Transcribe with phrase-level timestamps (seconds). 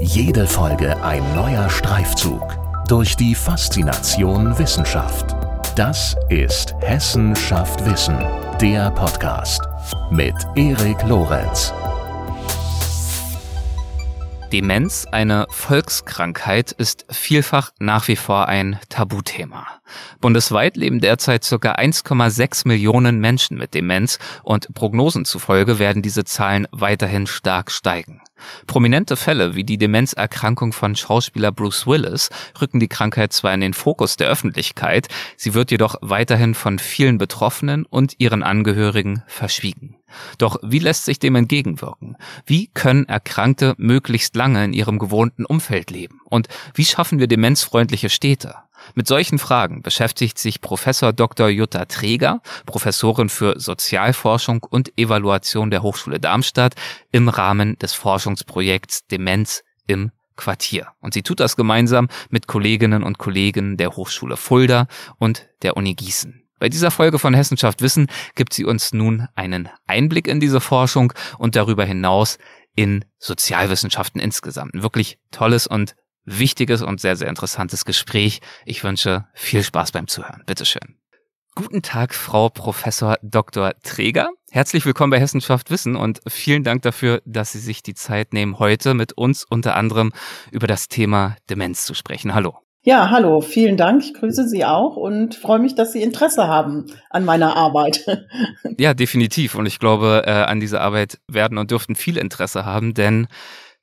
[0.00, 2.56] Jede Folge ein neuer Streifzug
[2.86, 5.34] durch die Faszination Wissenschaft.
[5.74, 8.16] Das ist Hessen schafft Wissen,
[8.60, 9.60] der Podcast
[10.10, 11.72] mit Erik Lorenz.
[14.52, 19.77] Demenz, eine Volkskrankheit, ist vielfach nach wie vor ein Tabuthema.
[20.20, 21.72] Bundesweit leben derzeit ca.
[21.72, 28.20] 1,6 Millionen Menschen mit Demenz und Prognosen zufolge werden diese Zahlen weiterhin stark steigen.
[28.66, 32.30] Prominente Fälle wie die Demenzerkrankung von Schauspieler Bruce Willis
[32.60, 37.18] rücken die Krankheit zwar in den Fokus der Öffentlichkeit, sie wird jedoch weiterhin von vielen
[37.18, 39.96] Betroffenen und ihren Angehörigen verschwiegen.
[40.38, 42.16] Doch wie lässt sich dem entgegenwirken?
[42.46, 46.20] Wie können Erkrankte möglichst lange in ihrem gewohnten Umfeld leben?
[46.24, 48.54] Und wie schaffen wir demenzfreundliche Städte?
[48.94, 51.48] Mit solchen Fragen beschäftigt sich Professor Dr.
[51.48, 56.74] Jutta Träger, Professorin für Sozialforschung und Evaluation der Hochschule Darmstadt
[57.12, 60.88] im Rahmen des Forschungsprojekts Demenz im Quartier.
[61.00, 64.86] Und sie tut das gemeinsam mit Kolleginnen und Kollegen der Hochschule Fulda
[65.18, 66.44] und der Uni Gießen.
[66.58, 71.12] Bei dieser Folge von Hessenschaft Wissen gibt sie uns nun einen Einblick in diese Forschung
[71.38, 72.38] und darüber hinaus
[72.74, 74.74] in Sozialwissenschaften insgesamt.
[74.74, 78.40] Ein wirklich tolles und wichtiges und sehr, sehr interessantes Gespräch.
[78.64, 80.42] Ich wünsche viel Spaß beim Zuhören.
[80.46, 80.96] Bitteschön.
[81.54, 83.72] Guten Tag, Frau Professor Dr.
[83.82, 84.30] Träger.
[84.50, 88.60] Herzlich willkommen bei Hessenschaft Wissen und vielen Dank dafür, dass Sie sich die Zeit nehmen,
[88.60, 90.12] heute mit uns unter anderem
[90.52, 92.32] über das Thema Demenz zu sprechen.
[92.32, 92.58] Hallo.
[92.82, 94.04] Ja, hallo, vielen Dank.
[94.04, 98.06] Ich grüße Sie auch und freue mich, dass Sie Interesse haben an meiner Arbeit.
[98.78, 99.56] Ja, definitiv.
[99.56, 103.26] Und ich glaube, äh, an dieser Arbeit werden und dürften viel Interesse haben, denn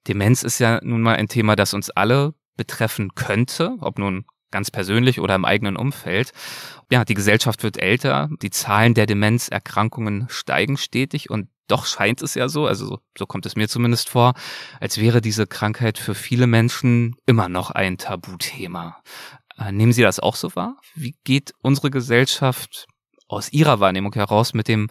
[0.07, 4.71] Demenz ist ja nun mal ein Thema, das uns alle betreffen könnte, ob nun ganz
[4.71, 6.31] persönlich oder im eigenen Umfeld.
[6.89, 12.35] Ja, die Gesellschaft wird älter, die Zahlen der Demenzerkrankungen steigen stetig und doch scheint es
[12.35, 14.33] ja so, also so kommt es mir zumindest vor,
[14.79, 19.01] als wäre diese Krankheit für viele Menschen immer noch ein Tabuthema.
[19.57, 20.79] Äh, nehmen Sie das auch so wahr?
[20.93, 22.87] Wie geht unsere Gesellschaft
[23.27, 24.89] aus Ihrer Wahrnehmung heraus mit dem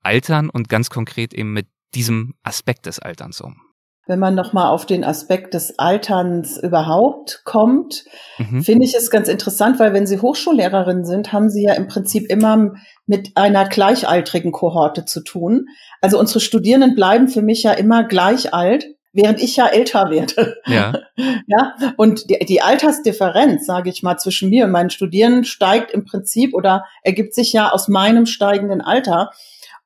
[0.00, 3.71] Altern und ganz konkret eben mit diesem Aspekt des Alterns um?
[4.06, 8.04] Wenn man nochmal auf den Aspekt des Alterns überhaupt kommt,
[8.38, 8.62] mhm.
[8.62, 12.28] finde ich es ganz interessant, weil wenn Sie Hochschullehrerin sind, haben Sie ja im Prinzip
[12.28, 12.72] immer
[13.06, 15.66] mit einer gleichaltrigen Kohorte zu tun.
[16.00, 20.56] Also unsere Studierenden bleiben für mich ja immer gleich alt, während ich ja älter werde.
[20.66, 20.92] Ja.
[21.46, 21.74] ja.
[21.96, 26.54] Und die, die Altersdifferenz, sage ich mal, zwischen mir und meinen Studierenden steigt im Prinzip
[26.54, 29.30] oder ergibt sich ja aus meinem steigenden Alter.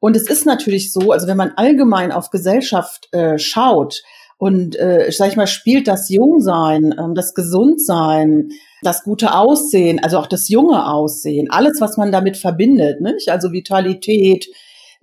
[0.01, 4.03] Und es ist natürlich so, also wenn man allgemein auf Gesellschaft äh, schaut
[4.39, 8.51] und, äh, sag ich mal, spielt das Jungsein, äh, das Gesundsein,
[8.83, 13.31] das gute Aussehen, also auch das junge Aussehen, alles, was man damit verbindet, nicht?
[13.31, 14.47] also Vitalität,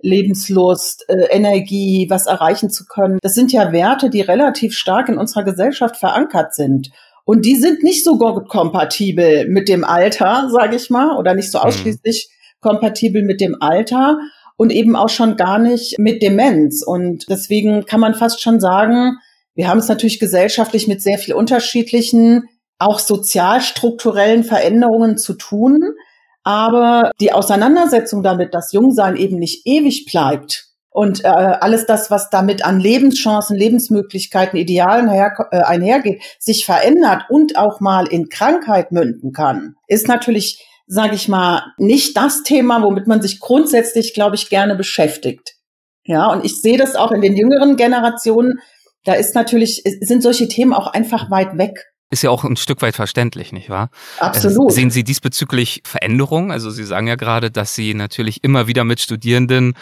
[0.00, 3.18] Lebenslust, äh, Energie, was erreichen zu können.
[3.22, 6.90] Das sind ja Werte, die relativ stark in unserer Gesellschaft verankert sind.
[7.24, 11.58] Und die sind nicht so kompatibel mit dem Alter, sage ich mal, oder nicht so
[11.58, 11.64] mhm.
[11.64, 12.28] ausschließlich
[12.60, 14.18] kompatibel mit dem Alter
[14.56, 16.82] und eben auch schon gar nicht mit Demenz.
[16.82, 19.18] Und deswegen kann man fast schon sagen,
[19.54, 22.48] wir haben es natürlich gesellschaftlich mit sehr viel unterschiedlichen,
[22.78, 25.82] auch sozialstrukturellen Veränderungen zu tun.
[26.42, 32.30] Aber die Auseinandersetzung damit, dass Jungsein eben nicht ewig bleibt und äh, alles das, was
[32.30, 38.92] damit an Lebenschancen, Lebensmöglichkeiten, Idealen her, äh, einhergeht, sich verändert und auch mal in Krankheit
[38.92, 44.36] münden kann, ist natürlich sage ich mal, nicht das Thema, womit man sich grundsätzlich, glaube
[44.36, 45.54] ich, gerne beschäftigt.
[46.04, 48.60] Ja, und ich sehe das auch in den jüngeren Generationen.
[49.04, 51.86] Da ist natürlich, sind solche Themen auch einfach weit weg.
[52.10, 53.90] Ist ja auch ein Stück weit verständlich, nicht wahr?
[54.18, 54.72] Absolut.
[54.72, 56.50] Sehen Sie diesbezüglich Veränderungen?
[56.50, 59.74] Also Sie sagen ja gerade, dass Sie natürlich immer wieder mit Studierenden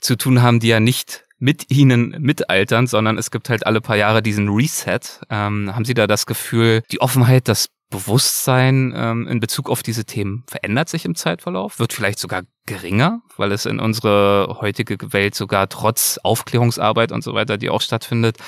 [0.00, 3.96] zu tun haben, die ja nicht mit ihnen mitaltern, sondern es gibt halt alle paar
[3.96, 5.00] Jahre diesen Reset.
[5.28, 10.04] Ähm, haben Sie da das Gefühl, die Offenheit, das Bewusstsein ähm, in Bezug auf diese
[10.04, 15.36] Themen verändert sich im Zeitverlauf, wird vielleicht sogar geringer, weil es in unsere heutige Welt
[15.36, 18.38] sogar trotz Aufklärungsarbeit und so weiter, die auch stattfindet,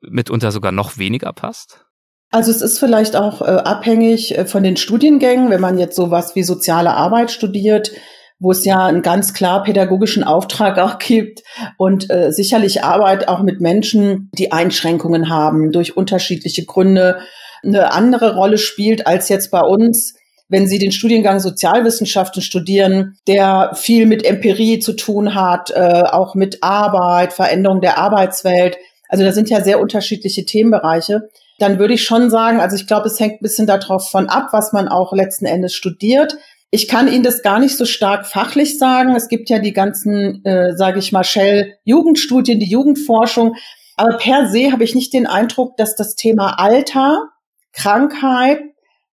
[0.00, 1.84] mitunter sogar noch weniger passt?
[2.30, 6.34] Also es ist vielleicht auch äh, abhängig äh, von den Studiengängen, wenn man jetzt sowas
[6.34, 7.92] wie soziale Arbeit studiert,
[8.38, 11.42] wo es ja einen ganz klar pädagogischen Auftrag auch gibt
[11.76, 17.18] und äh, sicherlich Arbeit auch mit Menschen, die Einschränkungen haben durch unterschiedliche Gründe
[17.66, 20.14] eine andere Rolle spielt als jetzt bei uns,
[20.48, 26.34] wenn Sie den Studiengang Sozialwissenschaften studieren, der viel mit Empirie zu tun hat, äh, auch
[26.34, 28.76] mit Arbeit, Veränderung der Arbeitswelt.
[29.08, 31.28] Also da sind ja sehr unterschiedliche Themenbereiche.
[31.58, 34.48] Dann würde ich schon sagen, also ich glaube, es hängt ein bisschen darauf von ab,
[34.52, 36.36] was man auch letzten Endes studiert.
[36.70, 39.14] Ich kann Ihnen das gar nicht so stark fachlich sagen.
[39.16, 43.54] Es gibt ja die ganzen, äh, sage ich mal, Shell-Jugendstudien, die Jugendforschung.
[43.96, 47.30] Aber per se habe ich nicht den Eindruck, dass das Thema Alter,
[47.76, 48.60] Krankheit,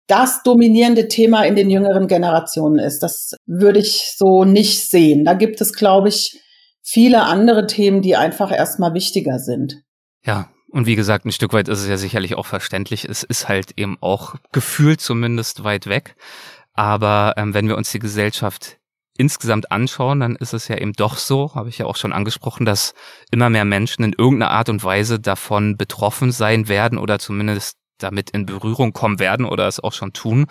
[0.07, 2.99] das dominierende Thema in den jüngeren Generationen ist.
[3.03, 5.25] Das würde ich so nicht sehen.
[5.25, 6.39] Da gibt es, glaube ich,
[6.81, 9.83] viele andere Themen, die einfach erstmal wichtiger sind.
[10.25, 13.05] Ja, und wie gesagt, ein Stück weit ist es ja sicherlich auch verständlich.
[13.05, 16.15] Es ist halt eben auch gefühlt zumindest weit weg.
[16.73, 18.77] Aber ähm, wenn wir uns die Gesellschaft
[19.15, 22.65] insgesamt anschauen, dann ist es ja eben doch so, habe ich ja auch schon angesprochen,
[22.65, 22.95] dass
[23.29, 28.31] immer mehr Menschen in irgendeiner Art und Weise davon betroffen sein werden oder zumindest damit
[28.31, 30.47] in Berührung kommen werden oder es auch schon tun.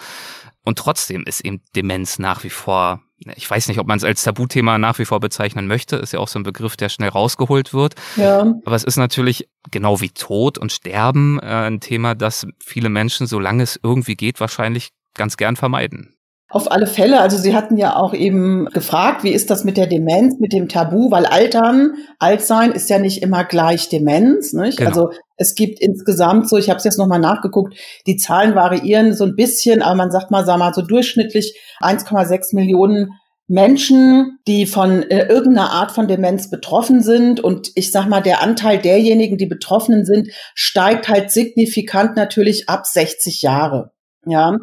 [0.65, 3.03] Und trotzdem ist eben Demenz nach wie vor,
[3.35, 6.19] ich weiß nicht, ob man es als Tabuthema nach wie vor bezeichnen möchte, ist ja
[6.19, 7.95] auch so ein Begriff, der schnell rausgeholt wird.
[8.17, 8.41] Ja.
[8.65, 13.27] Aber es ist natürlich genau wie Tod und Sterben äh, ein Thema, das viele Menschen,
[13.27, 16.15] solange es irgendwie geht, wahrscheinlich ganz gern vermeiden.
[16.53, 17.21] Auf alle Fälle.
[17.21, 20.69] Also Sie hatten ja auch eben gefragt, wie ist das mit der Demenz, mit dem
[20.69, 24.53] Tabu, weil Altern, Altsein ist ja nicht immer gleich Demenz.
[24.53, 24.77] Nicht?
[24.77, 24.91] Genau.
[24.91, 27.75] Also es gibt insgesamt so, ich habe es jetzt nochmal nachgeguckt,
[28.07, 32.55] die Zahlen variieren so ein bisschen, aber man sagt mal, sag mal so durchschnittlich 1,6
[32.55, 33.13] Millionen
[33.49, 37.41] Menschen, die von äh, irgendeiner Art von Demenz betroffen sind.
[37.41, 42.87] Und ich sag mal, der Anteil derjenigen, die betroffen sind, steigt halt signifikant natürlich ab
[42.87, 43.93] 60 Jahre.
[44.25, 44.57] Ja,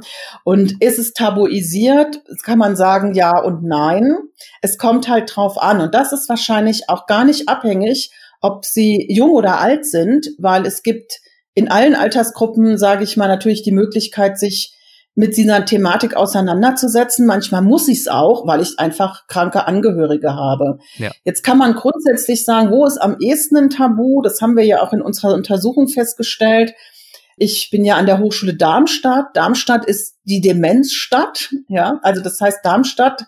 [0.46, 2.22] und ist es tabuisiert?
[2.28, 4.16] Das kann man sagen, ja und nein.
[4.62, 5.82] Es kommt halt drauf an.
[5.82, 8.12] Und das ist wahrscheinlich auch gar nicht abhängig,
[8.42, 11.20] ob sie jung oder alt sind, weil es gibt
[11.56, 14.76] in allen Altersgruppen, sage ich mal, natürlich die Möglichkeit, sich
[15.16, 17.26] mit dieser Thematik auseinanderzusetzen.
[17.26, 20.78] Manchmal muss ich es auch, weil ich einfach kranke Angehörige habe.
[20.96, 21.12] Ja.
[21.26, 24.22] Jetzt kann man grundsätzlich sagen, wo ist am ehesten ein Tabu?
[24.22, 26.74] Das haben wir ja auch in unserer Untersuchung festgestellt.
[27.40, 29.28] Ich bin ja an der Hochschule Darmstadt.
[29.34, 31.50] Darmstadt ist die Demenzstadt.
[31.68, 33.26] Ja, also das heißt, Darmstadt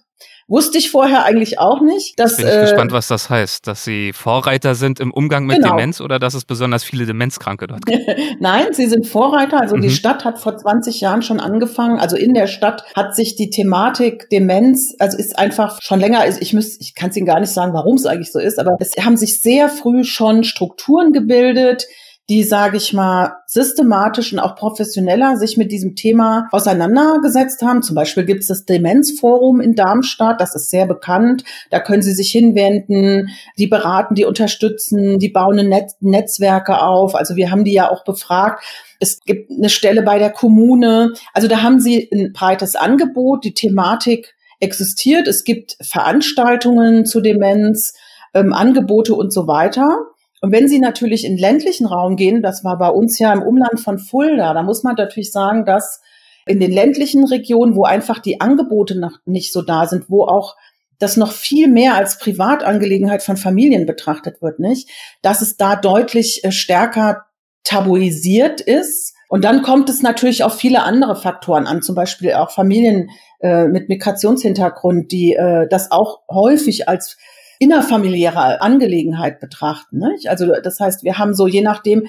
[0.51, 2.19] Wusste ich vorher eigentlich auch nicht.
[2.19, 5.61] Dass, Bin ich äh, gespannt, was das heißt, dass Sie Vorreiter sind im Umgang mit
[5.61, 5.77] genau.
[5.77, 8.05] Demenz oder dass es besonders viele Demenzkranke dort gibt.
[8.41, 9.61] Nein, Sie sind Vorreiter.
[9.61, 9.81] Also mhm.
[9.83, 11.99] die Stadt hat vor 20 Jahren schon angefangen.
[11.99, 16.53] Also in der Stadt hat sich die Thematik Demenz, also ist einfach schon länger, ich
[16.53, 18.91] muss, ich kann es Ihnen gar nicht sagen, warum es eigentlich so ist, aber es
[18.99, 21.87] haben sich sehr früh schon Strukturen gebildet,
[22.31, 27.81] die, sage ich mal, systematisch und auch professioneller sich mit diesem Thema auseinandergesetzt haben.
[27.81, 31.43] Zum Beispiel gibt es das Demenzforum in Darmstadt, das ist sehr bekannt.
[31.71, 37.15] Da können Sie sich hinwenden, die beraten, die unterstützen, die bauen Net Netzwerke auf.
[37.15, 38.63] Also wir haben die ja auch befragt.
[39.01, 41.11] Es gibt eine Stelle bei der Kommune.
[41.33, 43.43] Also da haben Sie ein breites Angebot.
[43.43, 45.27] Die Thematik existiert.
[45.27, 47.93] Es gibt Veranstaltungen zu Demenz,
[48.33, 49.97] ähm, Angebote und so weiter.
[50.41, 53.79] Und wenn Sie natürlich in ländlichen Raum gehen, das war bei uns ja im Umland
[53.79, 56.01] von Fulda, da muss man natürlich sagen, dass
[56.47, 60.55] in den ländlichen Regionen, wo einfach die Angebote noch nicht so da sind, wo auch
[60.97, 64.89] das noch viel mehr als Privatangelegenheit von Familien betrachtet wird, nicht?
[65.21, 67.25] Dass es da deutlich äh, stärker
[67.63, 69.13] tabuisiert ist.
[69.29, 73.09] Und dann kommt es natürlich auf viele andere Faktoren an, zum Beispiel auch Familien
[73.39, 77.17] äh, mit Migrationshintergrund, die äh, das auch häufig als
[77.61, 79.99] innerfamiliäre Angelegenheit betrachten.
[79.99, 80.27] Nicht?
[80.27, 82.07] Also das heißt, wir haben so je nachdem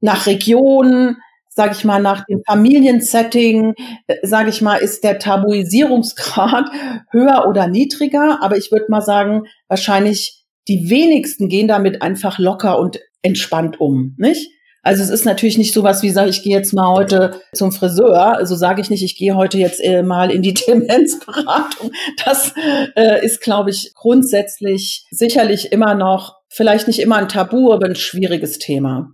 [0.00, 1.16] nach Region,
[1.48, 3.74] sage ich mal, nach dem Familiensetting,
[4.08, 6.70] äh, sage ich mal, ist der Tabuisierungsgrad
[7.12, 8.42] höher oder niedriger.
[8.42, 14.14] Aber ich würde mal sagen, wahrscheinlich die wenigsten gehen damit einfach locker und entspannt um,
[14.18, 14.50] nicht?
[14.82, 18.36] Also es ist natürlich nicht sowas wie, sage ich gehe jetzt mal heute zum Friseur.
[18.36, 21.92] Also sage ich nicht, ich gehe heute jetzt äh, mal in die Demenzberatung.
[22.24, 22.54] Das
[22.96, 27.96] äh, ist, glaube ich, grundsätzlich sicherlich immer noch, vielleicht nicht immer ein Tabu, aber ein
[27.96, 29.10] schwieriges Thema.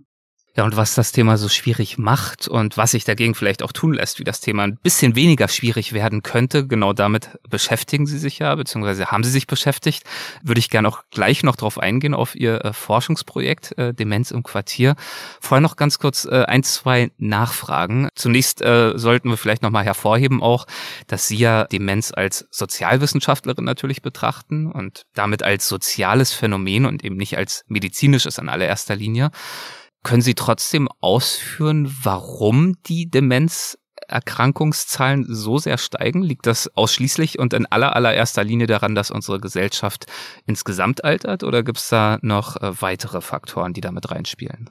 [0.57, 3.93] Ja, und was das Thema so schwierig macht und was sich dagegen vielleicht auch tun
[3.93, 8.39] lässt, wie das Thema ein bisschen weniger schwierig werden könnte, genau damit beschäftigen Sie sich
[8.39, 10.03] ja, beziehungsweise haben Sie sich beschäftigt,
[10.43, 14.43] würde ich gerne auch gleich noch drauf eingehen, auf Ihr äh, Forschungsprojekt äh, Demenz im
[14.43, 14.95] Quartier.
[15.41, 18.07] Vorher noch ganz kurz äh, ein, zwei Nachfragen.
[18.15, 20.67] Zunächst äh, sollten wir vielleicht nochmal hervorheben auch,
[21.07, 27.17] dass Sie ja Demenz als Sozialwissenschaftlerin natürlich betrachten und damit als soziales Phänomen und eben
[27.17, 29.31] nicht als medizinisches in allererster Linie.
[30.05, 36.21] Können Sie trotzdem ausführen, warum die Demenzerkrankungszahlen so sehr steigen?
[36.21, 40.05] Liegt das ausschließlich und in aller allererster Linie daran, dass unsere Gesellschaft
[40.45, 44.69] insgesamt altert oder gibt es da noch äh, weitere Faktoren, die damit reinspielen?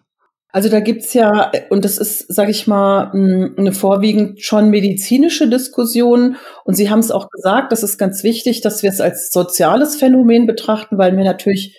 [0.53, 6.37] Also da gibt's ja, und das ist, sage ich mal, eine vorwiegend schon medizinische Diskussion.
[6.65, 9.97] Und Sie haben es auch gesagt, das ist ganz wichtig, dass wir es als soziales
[9.97, 11.77] Phänomen betrachten, weil wir natürlich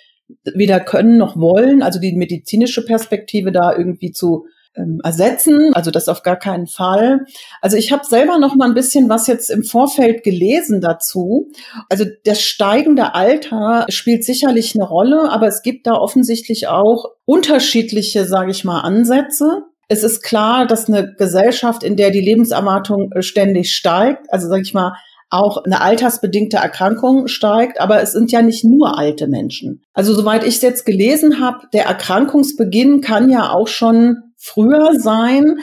[0.53, 6.09] weder können noch wollen, also die medizinische Perspektive da irgendwie zu ähm, ersetzen, also das
[6.09, 7.21] auf gar keinen Fall.
[7.61, 11.49] Also ich habe selber noch mal ein bisschen was jetzt im Vorfeld gelesen dazu.
[11.89, 18.25] Also das steigende Alter spielt sicherlich eine Rolle, aber es gibt da offensichtlich auch unterschiedliche,
[18.25, 19.63] sage ich mal, Ansätze.
[19.87, 24.63] Es ist klar, dass eine Gesellschaft, in der die Lebenserwartung äh, ständig steigt, also sage
[24.63, 24.93] ich mal,
[25.29, 29.83] auch eine altersbedingte Erkrankung steigt, aber es sind ja nicht nur alte Menschen.
[29.93, 35.57] Also soweit ich es jetzt gelesen habe, der Erkrankungsbeginn kann ja auch schon früher sein.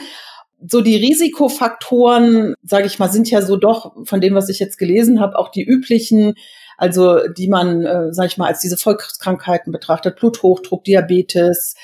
[0.65, 4.77] So die Risikofaktoren, sage ich mal, sind ja so doch von dem, was ich jetzt
[4.77, 6.35] gelesen habe, auch die üblichen,
[6.77, 11.75] also die man, äh, sage ich mal, als diese Volkskrankheiten betrachtet, Bluthochdruck, Diabetes,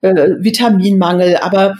[0.00, 1.36] äh, Vitaminmangel.
[1.36, 1.76] Aber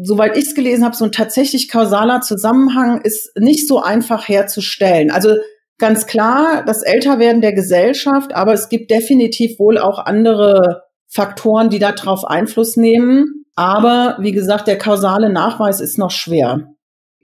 [0.00, 5.10] soweit ich es gelesen habe, so ein tatsächlich kausaler Zusammenhang ist nicht so einfach herzustellen.
[5.10, 5.36] Also
[5.78, 11.78] ganz klar, das Älterwerden der Gesellschaft, aber es gibt definitiv wohl auch andere Faktoren, die
[11.78, 13.44] darauf Einfluss nehmen.
[13.54, 16.68] Aber wie gesagt, der kausale Nachweis ist noch schwer.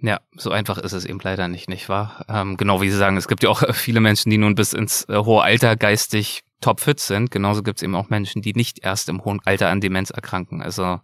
[0.00, 2.24] Ja, so einfach ist es eben leider nicht, nicht wahr?
[2.28, 5.08] Ähm, genau wie Sie sagen, es gibt ja auch viele Menschen, die nun bis ins
[5.08, 7.30] äh, hohe Alter geistig topfit sind.
[7.30, 10.62] Genauso gibt es eben auch Menschen, die nicht erst im hohen Alter an Demenz erkranken.
[10.62, 11.00] Also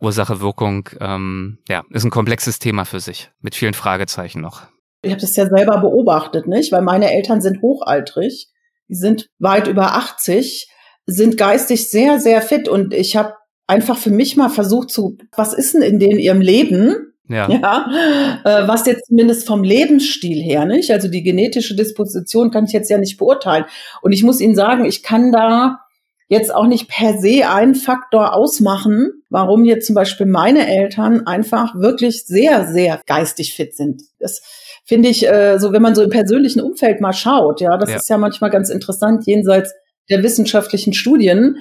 [0.00, 4.62] Ursache, Wirkung, ähm, ja, ist ein komplexes Thema für sich, mit vielen Fragezeichen noch.
[5.02, 6.72] Ich habe das ja selber beobachtet, nicht?
[6.72, 8.48] Weil meine Eltern sind hochaltrig,
[8.88, 10.68] die sind weit über 80,
[11.06, 13.34] sind geistig sehr, sehr fit und ich habe
[13.66, 17.12] einfach für mich mal versucht zu, was ist denn in denen ihrem Leben?
[17.28, 17.48] Ja.
[17.50, 20.90] ja äh, was jetzt zumindest vom Lebensstil her, nicht?
[20.90, 23.64] Also die genetische Disposition kann ich jetzt ja nicht beurteilen.
[24.02, 25.80] Und ich muss Ihnen sagen, ich kann da
[26.28, 31.74] jetzt auch nicht per se einen Faktor ausmachen, warum jetzt zum Beispiel meine Eltern einfach
[31.76, 34.02] wirklich sehr, sehr geistig fit sind.
[34.18, 34.42] Das
[34.84, 37.96] finde ich, äh, so wenn man so im persönlichen Umfeld mal schaut, ja, das ja.
[37.96, 39.72] ist ja manchmal ganz interessant jenseits
[40.10, 41.56] der wissenschaftlichen Studien.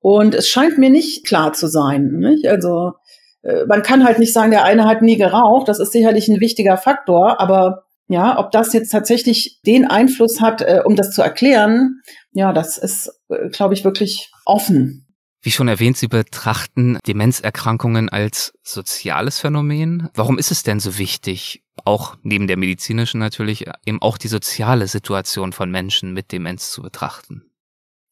[0.00, 2.18] Und es scheint mir nicht klar zu sein.
[2.18, 2.46] Nicht?
[2.46, 2.92] Also
[3.42, 5.68] äh, man kann halt nicht sagen, der eine hat nie geraucht.
[5.68, 10.62] Das ist sicherlich ein wichtiger Faktor, aber ja, ob das jetzt tatsächlich den Einfluss hat,
[10.62, 12.00] äh, um das zu erklären,
[12.38, 15.06] ja, das ist, äh, glaube ich, wirklich offen.
[15.42, 20.08] Wie schon erwähnt, Sie betrachten Demenzerkrankungen als soziales Phänomen.
[20.14, 24.86] Warum ist es denn so wichtig, auch neben der medizinischen natürlich, eben auch die soziale
[24.86, 27.42] Situation von Menschen mit Demenz zu betrachten?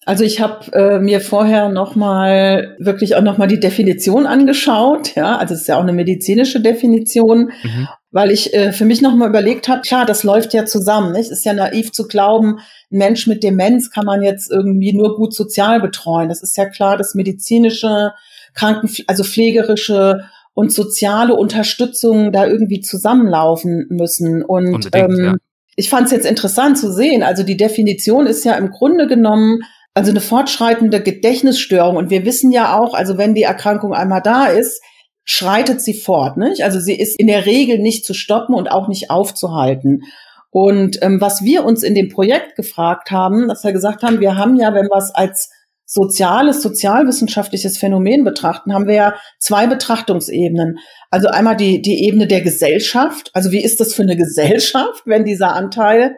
[0.04, 5.14] Also ich habe äh, mir vorher nochmal wirklich auch nochmal die Definition angeschaut.
[5.16, 7.88] Ja, also es ist ja auch eine medizinische Definition, mhm.
[8.16, 11.12] Weil ich äh, für mich nochmal überlegt habe, klar, das läuft ja zusammen.
[11.12, 11.26] Nicht?
[11.26, 15.16] Es ist ja naiv zu glauben, ein Mensch mit Demenz kann man jetzt irgendwie nur
[15.16, 16.30] gut sozial betreuen.
[16.30, 18.12] Das ist ja klar, dass medizinische,
[18.54, 24.42] Kranken, also pflegerische und soziale Unterstützung da irgendwie zusammenlaufen müssen.
[24.42, 25.34] Und ähm, ja.
[25.76, 27.22] ich fand es jetzt interessant zu sehen.
[27.22, 29.60] Also die Definition ist ja im Grunde genommen
[29.92, 31.96] also eine fortschreitende Gedächtnisstörung.
[31.96, 34.80] Und wir wissen ja auch, also wenn die Erkrankung einmal da ist,
[35.26, 36.38] schreitet sie fort.
[36.38, 36.62] Nicht?
[36.62, 40.04] Also sie ist in der Regel nicht zu stoppen und auch nicht aufzuhalten.
[40.50, 44.36] Und ähm, was wir uns in dem Projekt gefragt haben, dass wir gesagt haben, wir
[44.36, 45.50] haben ja, wenn wir es als
[45.84, 50.78] soziales, sozialwissenschaftliches Phänomen betrachten, haben wir ja zwei Betrachtungsebenen.
[51.10, 53.30] Also einmal die, die Ebene der Gesellschaft.
[53.34, 56.16] Also wie ist das für eine Gesellschaft, wenn dieser Anteil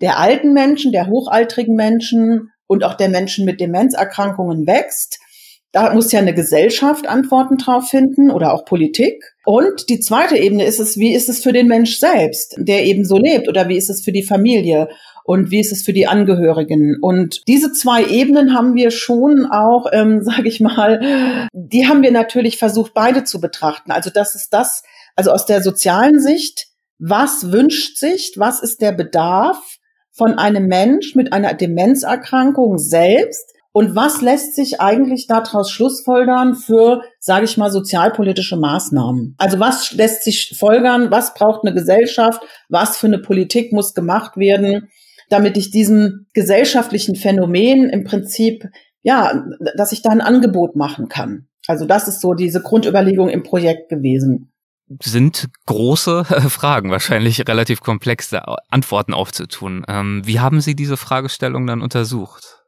[0.00, 5.18] der alten Menschen, der hochaltrigen Menschen und auch der Menschen mit Demenzerkrankungen wächst.
[5.72, 9.34] Da muss ja eine Gesellschaft Antworten drauf finden oder auch Politik.
[9.44, 13.04] Und die zweite Ebene ist es, wie ist es für den Mensch selbst, der eben
[13.04, 14.88] so lebt oder wie ist es für die Familie
[15.24, 16.96] und wie ist es für die Angehörigen.
[17.00, 22.12] Und diese zwei Ebenen haben wir schon auch, ähm, sage ich mal, die haben wir
[22.12, 23.92] natürlich versucht, beide zu betrachten.
[23.92, 24.82] Also das ist das,
[25.16, 26.66] also aus der sozialen Sicht,
[26.98, 29.78] was wünscht sich, was ist der Bedarf
[30.10, 37.02] von einem Mensch mit einer Demenzerkrankung selbst und was lässt sich eigentlich daraus schlussfolgern für,
[37.18, 39.34] sage ich mal, sozialpolitische Maßnahmen?
[39.38, 41.10] Also was lässt sich folgern?
[41.10, 42.42] Was braucht eine Gesellschaft?
[42.68, 44.88] Was für eine Politik muss gemacht werden,
[45.30, 48.68] damit ich diesem gesellschaftlichen Phänomen im Prinzip,
[49.02, 49.42] ja,
[49.76, 51.46] dass ich da ein Angebot machen kann?
[51.66, 54.52] Also das ist so diese Grundüberlegung im Projekt gewesen
[55.02, 59.86] sind große Fragen, wahrscheinlich relativ komplexe Antworten aufzutun.
[59.88, 62.61] Ähm, wie haben Sie diese Fragestellung dann untersucht?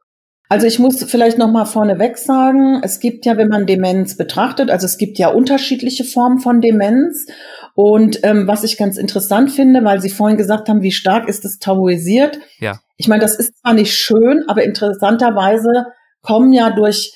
[0.47, 4.69] Also ich muss vielleicht noch mal vorneweg sagen, es gibt ja, wenn man Demenz betrachtet,
[4.69, 7.25] also es gibt ja unterschiedliche Formen von Demenz.
[7.73, 11.43] Und ähm, was ich ganz interessant finde, weil Sie vorhin gesagt haben, wie stark ist
[11.45, 12.39] es tabuisiert.
[12.59, 12.79] Ja.
[12.95, 15.87] Ich meine, das ist zwar nicht schön, aber interessanterweise
[16.21, 17.13] kommen ja durch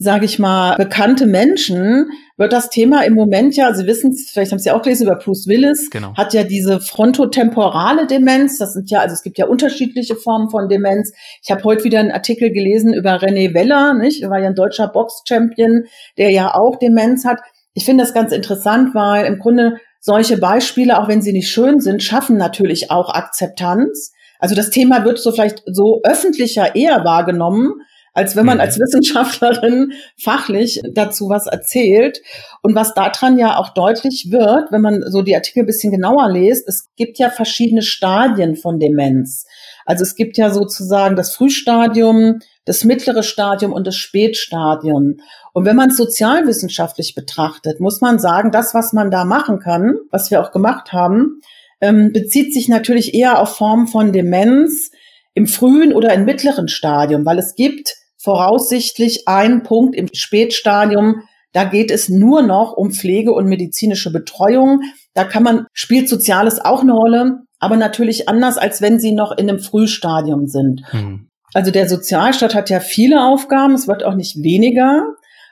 [0.00, 4.52] sage ich mal, bekannte Menschen, wird das Thema im Moment ja, Sie wissen es, vielleicht
[4.52, 6.14] haben Sie auch gelesen über Bruce Willis, genau.
[6.14, 8.58] hat ja diese frontotemporale Demenz.
[8.58, 11.12] Das sind ja, also es gibt ja unterschiedliche Formen von Demenz.
[11.42, 14.22] Ich habe heute wieder einen Artikel gelesen über René Weller, nicht?
[14.22, 15.86] Er war ja ein deutscher Box-Champion,
[16.16, 17.40] der ja auch Demenz hat.
[17.74, 21.80] ich finde das ganz interessant, weil im Grunde solche Beispiele, auch wenn sie nicht schön
[21.80, 24.12] sind, schaffen natürlich auch Akzeptanz.
[24.38, 27.82] Also das Thema wird so vielleicht so öffentlicher eher wahrgenommen,
[28.14, 28.62] als wenn man mhm.
[28.62, 32.20] als Wissenschaftlerin fachlich dazu was erzählt.
[32.62, 36.30] Und was daran ja auch deutlich wird, wenn man so die Artikel ein bisschen genauer
[36.30, 39.46] liest, es gibt ja verschiedene Stadien von Demenz.
[39.84, 45.16] Also es gibt ja sozusagen das Frühstadium, das mittlere Stadium und das Spätstadium.
[45.54, 49.96] Und wenn man es sozialwissenschaftlich betrachtet, muss man sagen, das, was man da machen kann,
[50.10, 51.40] was wir auch gemacht haben,
[51.80, 54.90] ähm, bezieht sich natürlich eher auf Formen von Demenz
[55.34, 61.64] im frühen oder im mittleren Stadium, weil es gibt voraussichtlich einen Punkt im Spätstadium, da
[61.64, 64.82] geht es nur noch um Pflege und medizinische Betreuung.
[65.14, 69.32] Da kann man, spielt Soziales auch eine Rolle, aber natürlich anders, als wenn sie noch
[69.32, 70.82] in einem Frühstadium sind.
[70.92, 71.28] Mhm.
[71.54, 75.04] Also der Sozialstaat hat ja viele Aufgaben, es wird auch nicht weniger.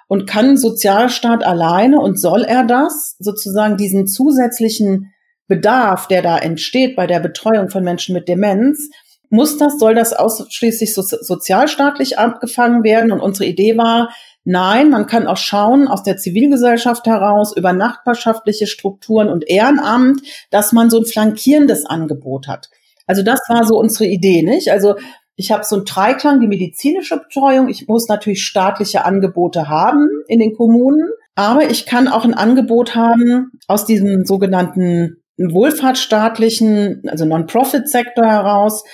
[0.08, 5.12] Und kann Sozialstaat alleine und soll er das sozusagen diesen zusätzlichen
[5.48, 8.88] Bedarf, der da entsteht bei der Betreuung von Menschen mit Demenz,
[9.30, 13.12] muss das, soll das ausschließlich so, sozialstaatlich abgefangen werden?
[13.12, 14.10] Und unsere Idee war,
[14.44, 20.72] nein, man kann auch schauen aus der Zivilgesellschaft heraus über nachbarschaftliche Strukturen und Ehrenamt, dass
[20.72, 22.70] man so ein flankierendes Angebot hat.
[23.06, 24.70] Also das war so unsere Idee, nicht?
[24.70, 24.94] Also
[25.36, 27.68] ich habe so einen Dreiklang, die medizinische Betreuung.
[27.68, 32.94] Ich muss natürlich staatliche Angebote haben in den Kommunen, aber ich kann auch ein Angebot
[32.94, 38.84] haben aus diesem sogenannten wohlfahrtsstaatlichen, also Non-Profit-Sektor heraus,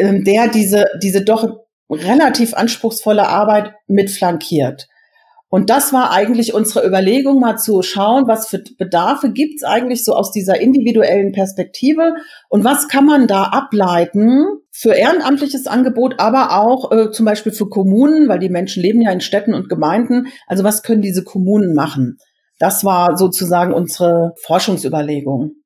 [0.00, 1.48] ähm, der diese, diese doch
[1.90, 4.88] relativ anspruchsvolle Arbeit mit flankiert.
[5.52, 10.14] Und das war eigentlich unsere Überlegung, mal zu schauen, was für Bedarfe gibt's eigentlich so
[10.14, 12.14] aus dieser individuellen Perspektive
[12.48, 17.68] und was kann man da ableiten für ehrenamtliches Angebot, aber auch äh, zum Beispiel für
[17.68, 20.28] Kommunen, weil die Menschen leben ja in Städten und Gemeinden.
[20.46, 22.18] Also was können diese Kommunen machen?
[22.60, 25.59] Das war sozusagen unsere Forschungsüberlegung.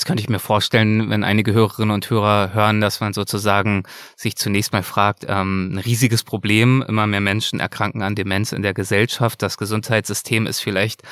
[0.00, 3.82] Jetzt könnte ich mir vorstellen, wenn einige Hörerinnen und Hörer hören, dass man sozusagen
[4.16, 8.62] sich zunächst mal fragt, ähm, ein riesiges Problem, immer mehr Menschen erkranken an Demenz in
[8.62, 9.42] der Gesellschaft.
[9.42, 11.02] Das Gesundheitssystem ist vielleicht,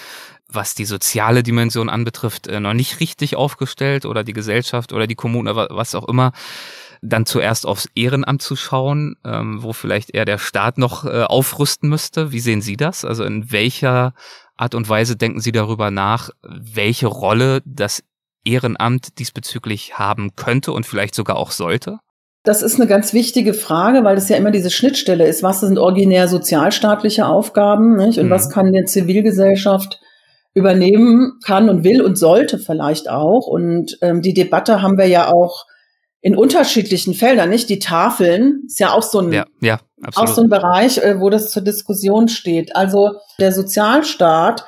[0.51, 5.17] was die soziale Dimension anbetrifft, äh, noch nicht richtig aufgestellt oder die Gesellschaft oder die
[5.17, 6.33] Kommune, was auch immer
[7.03, 11.91] dann zuerst aufs Ehrenamt zu schauen, ähm, wo vielleicht eher der Staat noch äh, aufrüsten
[11.91, 12.33] müsste.
[12.33, 13.05] Wie sehen Sie das?
[13.05, 14.15] Also in welcher
[14.57, 18.03] Art und Weise denken Sie darüber nach, welche Rolle das
[18.45, 21.99] Ehrenamt diesbezüglich haben könnte und vielleicht sogar auch sollte?
[22.45, 25.43] Das ist eine ganz wichtige Frage, weil das ja immer diese Schnittstelle ist.
[25.43, 28.19] Was sind originär sozialstaatliche Aufgaben nicht?
[28.19, 28.31] und mhm.
[28.31, 30.01] was kann eine Zivilgesellschaft
[30.55, 33.47] übernehmen, kann und will und sollte vielleicht auch.
[33.47, 35.67] Und ähm, die Debatte haben wir ja auch
[36.21, 37.69] in unterschiedlichen Feldern, nicht?
[37.69, 39.79] Die Tafeln ist ja auch so ein, ja, ja,
[40.15, 42.75] auch so ein Bereich, äh, wo das zur Diskussion steht.
[42.75, 44.65] Also der Sozialstaat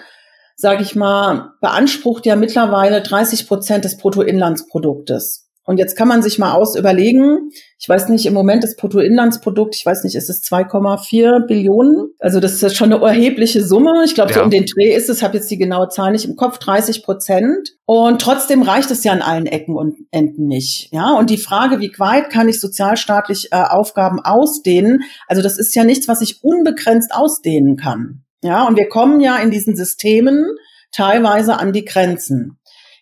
[0.60, 5.50] sage ich mal, beansprucht ja mittlerweile 30 Prozent des Bruttoinlandsproduktes.
[5.70, 9.76] Und jetzt kann man sich mal aus überlegen, ich weiß nicht, im Moment das Bruttoinlandsprodukt,
[9.76, 12.12] ich weiß nicht, ist es 2,4 Billionen?
[12.18, 14.02] Also das ist schon eine erhebliche Summe.
[14.04, 14.38] Ich glaube, ja.
[14.38, 17.04] so um den Dreh ist es, habe jetzt die genaue Zahl nicht im Kopf, 30
[17.04, 17.76] Prozent.
[17.84, 20.92] Und trotzdem reicht es ja an allen Ecken und Enden nicht.
[20.92, 25.02] Ja, und die Frage, wie weit kann ich sozialstaatlich äh, Aufgaben ausdehnen?
[25.28, 28.24] Also das ist ja nichts, was ich unbegrenzt ausdehnen kann.
[28.42, 30.46] Ja, und wir kommen ja in diesen Systemen
[30.92, 32.58] teilweise an die Grenzen.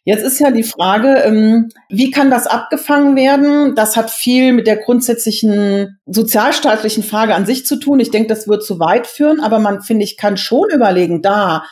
[0.09, 3.75] Jetzt ist ja die Frage, ähm, wie kann das abgefangen werden?
[3.75, 8.01] Das hat viel mit der grundsätzlichen sozialstaatlichen Frage an sich zu tun.
[8.01, 11.65] Ich denke, das wird zu weit führen, aber man, finde ich, kann schon überlegen, da,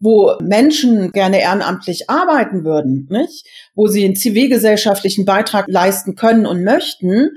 [0.00, 3.46] wo Menschen gerne ehrenamtlich arbeiten würden, nicht?
[3.76, 7.30] wo sie einen zivilgesellschaftlichen Beitrag leisten können und möchten,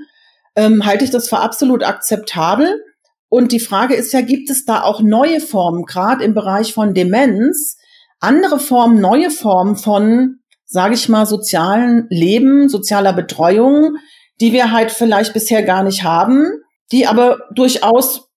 [0.56, 2.82] ähm, halte ich das für absolut akzeptabel.
[3.28, 6.94] Und die Frage ist ja, gibt es da auch neue Formen, gerade im Bereich von
[6.94, 7.76] Demenz,
[8.20, 13.96] andere Formen, neue Formen von, sage ich mal, sozialen Leben, sozialer Betreuung,
[14.40, 16.46] die wir halt vielleicht bisher gar nicht haben,
[16.90, 18.30] die aber durchaus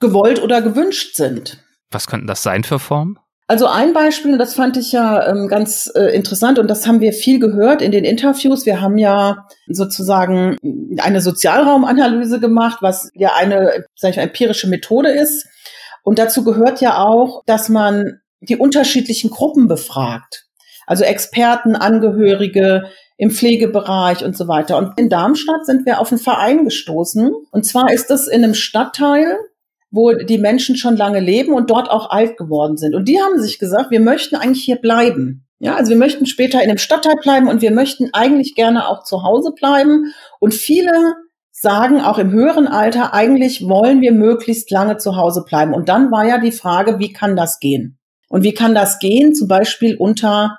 [0.00, 1.62] gewollt oder gewünscht sind.
[1.90, 3.18] Was könnten das sein für Formen?
[3.50, 7.14] Also ein Beispiel, das fand ich ja ähm, ganz äh, interessant und das haben wir
[7.14, 8.66] viel gehört in den Interviews.
[8.66, 10.58] Wir haben ja sozusagen
[10.98, 15.46] eine Sozialraumanalyse gemacht, was ja eine, sag ich mal, empirische Methode ist.
[16.02, 20.44] Und dazu gehört ja auch, dass man die unterschiedlichen Gruppen befragt.
[20.86, 22.84] Also Experten, Angehörige
[23.16, 24.76] im Pflegebereich und so weiter.
[24.76, 27.32] Und in Darmstadt sind wir auf einen Verein gestoßen.
[27.50, 29.38] Und zwar ist es in einem Stadtteil,
[29.90, 32.94] wo die Menschen schon lange leben und dort auch alt geworden sind.
[32.94, 35.46] Und die haben sich gesagt, wir möchten eigentlich hier bleiben.
[35.60, 39.02] Ja, also wir möchten später in dem Stadtteil bleiben und wir möchten eigentlich gerne auch
[39.02, 40.12] zu Hause bleiben.
[40.38, 41.14] Und viele
[41.50, 45.74] sagen auch im höheren Alter, eigentlich wollen wir möglichst lange zu Hause bleiben.
[45.74, 47.98] Und dann war ja die Frage, wie kann das gehen?
[48.28, 49.34] Und wie kann das gehen?
[49.34, 50.58] Zum Beispiel unter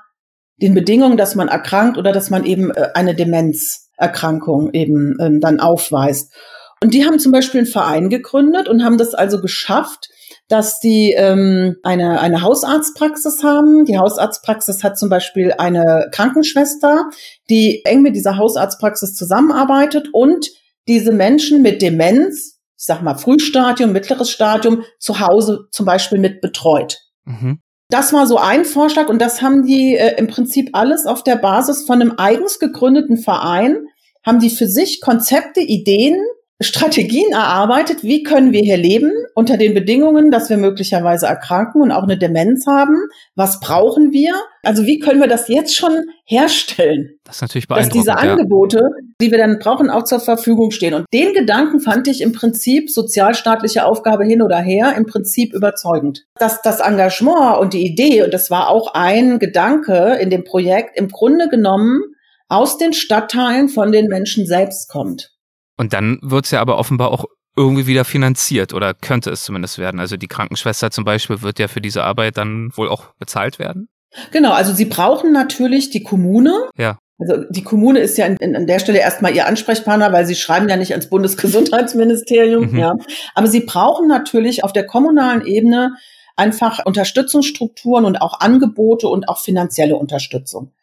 [0.57, 5.61] den Bedingungen, dass man erkrankt oder dass man eben äh, eine Demenzerkrankung eben ähm, dann
[5.61, 6.33] aufweist.
[6.81, 10.09] Und die haben zum Beispiel einen Verein gegründet und haben das also geschafft,
[10.47, 13.85] dass die ähm, eine, eine Hausarztpraxis haben.
[13.85, 17.09] Die Hausarztpraxis hat zum Beispiel eine Krankenschwester,
[17.49, 20.49] die eng mit dieser Hausarztpraxis zusammenarbeitet und
[20.87, 26.41] diese Menschen mit Demenz, ich sag mal Frühstadium, mittleres Stadium, zu Hause zum Beispiel mit
[26.41, 26.97] betreut.
[27.25, 27.59] Mhm.
[27.89, 31.35] Das war so ein Vorschlag und das haben die äh, im Prinzip alles auf der
[31.35, 33.85] Basis von einem eigens gegründeten Verein,
[34.25, 36.17] haben die für sich Konzepte, Ideen
[36.61, 41.93] Strategien erarbeitet, wie können wir hier leben unter den Bedingungen, dass wir möglicherweise erkranken und
[41.93, 42.97] auch eine Demenz haben.
[43.35, 44.33] Was brauchen wir?
[44.63, 47.11] Also wie können wir das jetzt schon herstellen?
[47.23, 47.95] Das ist natürlich beeindruckend.
[47.95, 49.07] Dass diese Angebote, ja.
[49.21, 50.93] die wir dann brauchen, auch zur Verfügung stehen.
[50.93, 56.25] Und den Gedanken fand ich im Prinzip sozialstaatliche Aufgabe hin oder her im Prinzip überzeugend.
[56.35, 60.97] Dass das Engagement und die Idee, und das war auch ein Gedanke in dem Projekt,
[60.97, 62.01] im Grunde genommen
[62.49, 65.38] aus den Stadtteilen von den Menschen selbst kommt.
[65.79, 67.23] Und dann wird's ja aber offenbar auch
[67.55, 70.01] irgendwie wieder finanziert oder könnte es zumindest werden.
[70.01, 73.87] Also die Krankenschwester zum Beispiel wird ja für diese Arbeit dann wohl auch bezahlt werden.
[74.31, 76.67] Genau, also sie brauchen natürlich die Kommune.
[76.77, 76.99] Ja.
[77.17, 80.67] Also die Kommune ist ja in, an der Stelle erstmal ihr Ansprechpartner, weil sie schreiben
[80.67, 82.71] ja nicht ans Bundesgesundheitsministerium.
[82.71, 82.77] Mhm.
[82.77, 82.95] Ja.
[83.33, 85.93] Aber sie brauchen natürlich auf der kommunalen Ebene
[86.35, 90.73] einfach Unterstützungsstrukturen und auch Angebote und auch finanzielle Unterstützung.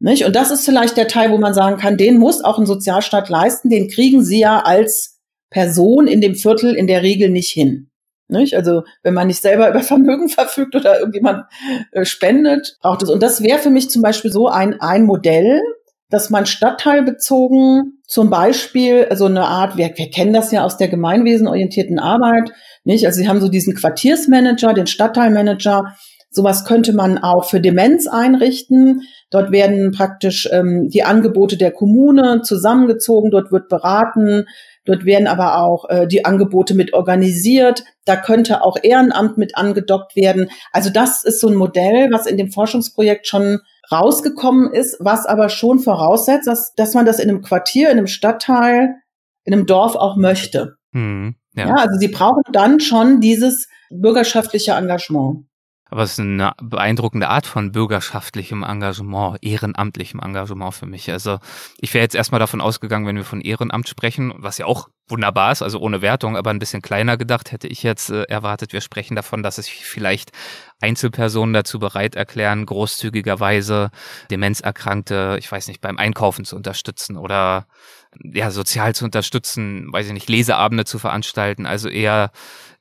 [0.00, 0.24] Nicht?
[0.24, 3.28] Und das ist vielleicht der Teil, wo man sagen kann, den muss auch ein Sozialstaat
[3.28, 7.90] leisten, den kriegen sie ja als Person in dem Viertel in der Regel nicht hin.
[8.28, 8.56] Nicht?
[8.56, 11.44] Also wenn man nicht selber über Vermögen verfügt oder irgendjemand
[11.92, 13.10] äh, spendet, braucht es.
[13.10, 15.60] Und das wäre für mich zum Beispiel so ein, ein Modell,
[16.10, 20.88] dass man stadtteilbezogen zum Beispiel so eine Art, wir, wir kennen das ja aus der
[20.88, 22.52] gemeinwesenorientierten Arbeit,
[22.84, 23.06] nicht?
[23.06, 25.96] Also sie haben so diesen Quartiersmanager, den Stadtteilmanager,
[26.34, 29.02] Sowas könnte man auch für Demenz einrichten.
[29.30, 34.46] Dort werden praktisch ähm, die Angebote der Kommune zusammengezogen, dort wird beraten,
[34.84, 37.84] dort werden aber auch äh, die Angebote mit organisiert.
[38.04, 40.50] Da könnte auch Ehrenamt mit angedockt werden.
[40.72, 43.60] Also das ist so ein Modell, was in dem Forschungsprojekt schon
[43.92, 48.08] rausgekommen ist, was aber schon voraussetzt, dass, dass man das in einem Quartier, in einem
[48.08, 48.96] Stadtteil,
[49.44, 50.78] in einem Dorf auch möchte.
[50.92, 51.68] Hm, ja.
[51.68, 55.44] ja, also sie brauchen dann schon dieses bürgerschaftliche Engagement.
[55.90, 61.10] Aber es ist eine beeindruckende Art von bürgerschaftlichem Engagement, ehrenamtlichem Engagement für mich.
[61.10, 61.38] Also
[61.78, 65.52] ich wäre jetzt erstmal davon ausgegangen, wenn wir von Ehrenamt sprechen, was ja auch wunderbar
[65.52, 68.80] ist, also ohne Wertung, aber ein bisschen kleiner gedacht, hätte ich jetzt äh, erwartet, wir
[68.80, 70.32] sprechen davon, dass es vielleicht
[70.80, 73.90] Einzelpersonen dazu bereit erklären, großzügigerweise
[74.30, 77.66] Demenzerkrankte, ich weiß nicht, beim Einkaufen zu unterstützen oder
[78.22, 82.30] ja, sozial zu unterstützen, weiß ich nicht, Leseabende zu veranstalten, also eher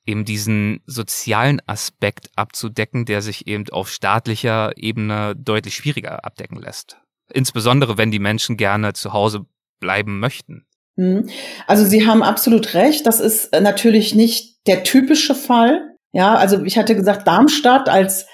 [0.05, 6.97] eben diesen sozialen Aspekt abzudecken, der sich eben auf staatlicher Ebene deutlich schwieriger abdecken lässt.
[7.31, 9.45] Insbesondere wenn die Menschen gerne zu Hause
[9.79, 10.65] bleiben möchten.
[10.95, 11.29] Mhm.
[11.67, 13.07] Also Sie haben absolut recht.
[13.07, 15.81] Das ist natürlich nicht der typische Fall.
[16.11, 18.27] Ja, also ich hatte gesagt, Darmstadt als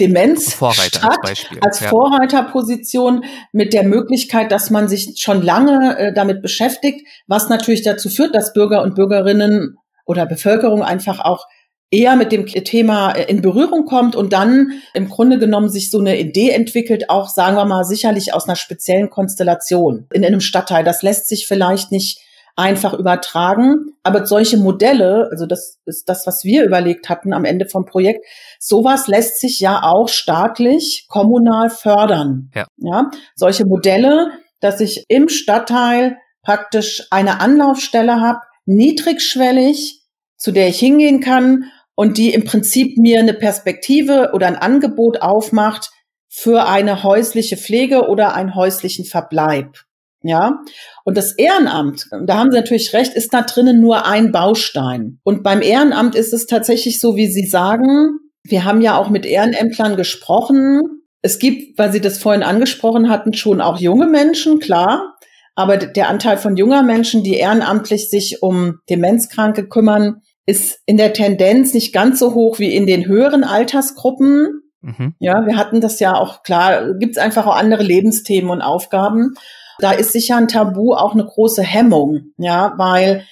[0.00, 1.58] Demenz Vorreiter als, Beispiel.
[1.60, 1.84] als.
[1.84, 8.08] Vorreiterposition mit der Möglichkeit, dass man sich schon lange äh, damit beschäftigt, was natürlich dazu
[8.08, 11.46] führt, dass Bürger und Bürgerinnen oder Bevölkerung einfach auch
[11.92, 15.98] eher mit dem Thema äh, in Berührung kommt und dann im Grunde genommen sich so
[15.98, 20.82] eine Idee entwickelt, auch sagen wir mal sicherlich aus einer speziellen Konstellation in einem Stadtteil.
[20.82, 22.18] Das lässt sich vielleicht nicht
[22.56, 27.66] einfach übertragen, aber solche Modelle, also das ist das, was wir überlegt hatten am Ende
[27.66, 28.26] vom Projekt,
[28.58, 32.50] sowas lässt sich ja auch staatlich, kommunal fördern.
[32.54, 32.66] Ja.
[32.76, 40.02] ja solche Modelle, dass ich im Stadtteil praktisch eine Anlaufstelle habe, niedrigschwellig,
[40.36, 45.22] zu der ich hingehen kann und die im Prinzip mir eine Perspektive oder ein Angebot
[45.22, 45.90] aufmacht
[46.28, 49.78] für eine häusliche Pflege oder einen häuslichen Verbleib.
[50.24, 50.62] Ja,
[51.04, 55.18] und das Ehrenamt, da haben Sie natürlich recht, ist da drinnen nur ein Baustein.
[55.24, 59.26] Und beim Ehrenamt ist es tatsächlich so, wie Sie sagen, wir haben ja auch mit
[59.26, 61.02] Ehrenämtlern gesprochen.
[61.22, 65.11] Es gibt, weil Sie das vorhin angesprochen hatten, schon auch junge Menschen, klar.
[65.54, 71.12] Aber der Anteil von junger Menschen, die ehrenamtlich sich um Demenzkranke kümmern, ist in der
[71.12, 74.62] Tendenz nicht ganz so hoch wie in den höheren Altersgruppen.
[74.80, 75.14] Mhm.
[75.18, 79.34] Ja, wir hatten das ja auch klar, gibt es einfach auch andere Lebensthemen und Aufgaben.
[79.78, 83.24] Da ist sicher ein Tabu auch eine große Hemmung, ja, weil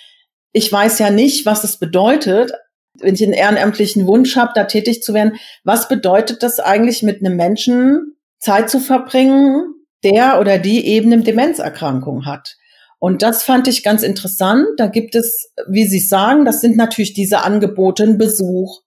[0.53, 2.53] ich weiß ja nicht, was es bedeutet,
[2.99, 5.37] wenn ich einen ehrenamtlichen Wunsch habe, da tätig zu werden.
[5.65, 9.75] Was bedeutet das eigentlich mit einem Menschen Zeit zu verbringen,
[10.05, 12.57] der oder die eben eine Demenzerkrankung hat.
[12.99, 14.67] Und das fand ich ganz interessant.
[14.77, 18.83] Da gibt es, wie Sie sagen, das sind natürlich diese Angebote, ein Besuch,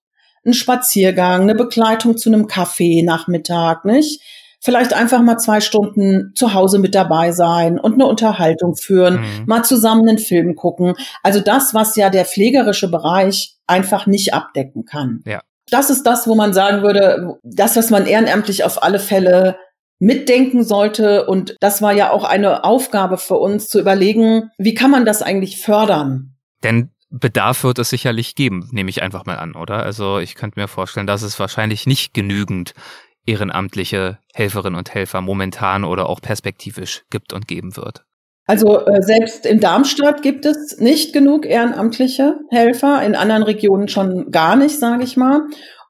[0.46, 4.22] ein Spaziergang, eine Begleitung zu einem Kaffee Nachmittag, nicht?
[4.60, 9.44] Vielleicht einfach mal zwei Stunden zu Hause mit dabei sein und eine Unterhaltung führen, mhm.
[9.46, 10.94] mal zusammen einen Film gucken.
[11.22, 15.22] Also das, was ja der pflegerische Bereich einfach nicht abdecken kann.
[15.26, 15.42] Ja.
[15.70, 19.58] Das ist das, wo man sagen würde, das, was man ehrenamtlich auf alle Fälle
[20.00, 21.26] mitdenken sollte.
[21.26, 25.22] Und das war ja auch eine Aufgabe für uns zu überlegen, wie kann man das
[25.22, 26.36] eigentlich fördern?
[26.64, 29.84] Denn Bedarf wird es sicherlich geben, nehme ich einfach mal an, oder?
[29.84, 32.74] Also ich könnte mir vorstellen, dass es wahrscheinlich nicht genügend
[33.26, 38.04] ehrenamtliche Helferinnen und Helfer momentan oder auch perspektivisch gibt und geben wird.
[38.46, 44.32] Also äh, selbst in Darmstadt gibt es nicht genug ehrenamtliche Helfer, in anderen Regionen schon
[44.32, 45.44] gar nicht, sage ich mal.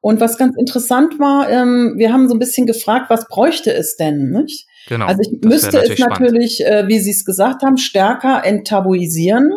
[0.04, 3.96] Und was ganz interessant war, ähm, wir haben so ein bisschen gefragt, was bräuchte es
[3.96, 4.32] denn?
[4.32, 4.68] Nicht?
[4.90, 5.06] Genau.
[5.06, 9.54] Also ich müsste natürlich es natürlich, äh, wie Sie es gesagt haben, stärker enttabuisieren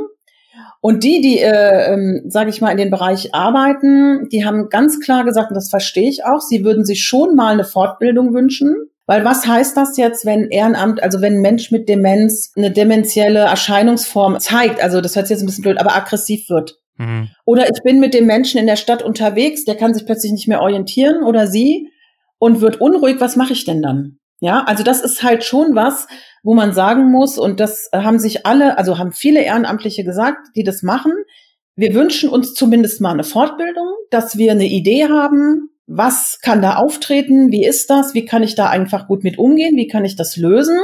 [0.80, 5.00] und die, die, äh, ähm, sage ich mal, in dem Bereich arbeiten, die haben ganz
[5.00, 8.72] klar gesagt, und das verstehe ich auch, sie würden sich schon mal eine Fortbildung wünschen.
[9.04, 13.40] Weil was heißt das jetzt, wenn Ehrenamt, also wenn ein Mensch mit Demenz eine dementielle
[13.40, 16.78] Erscheinungsform zeigt, also das hört sich jetzt ein bisschen blöd, aber aggressiv wird.
[16.98, 17.28] Mhm.
[17.44, 20.48] Oder ich bin mit dem Menschen in der Stadt unterwegs, der kann sich plötzlich nicht
[20.48, 21.90] mehr orientieren oder sie
[22.38, 24.18] und wird unruhig, was mache ich denn dann?
[24.40, 26.06] Ja, also das ist halt schon was,
[26.42, 30.62] wo man sagen muss, und das haben sich alle, also haben viele Ehrenamtliche gesagt, die
[30.62, 31.12] das machen.
[31.74, 36.76] Wir wünschen uns zumindest mal eine Fortbildung, dass wir eine Idee haben, was kann da
[36.76, 40.16] auftreten, wie ist das, wie kann ich da einfach gut mit umgehen, wie kann ich
[40.16, 40.78] das lösen.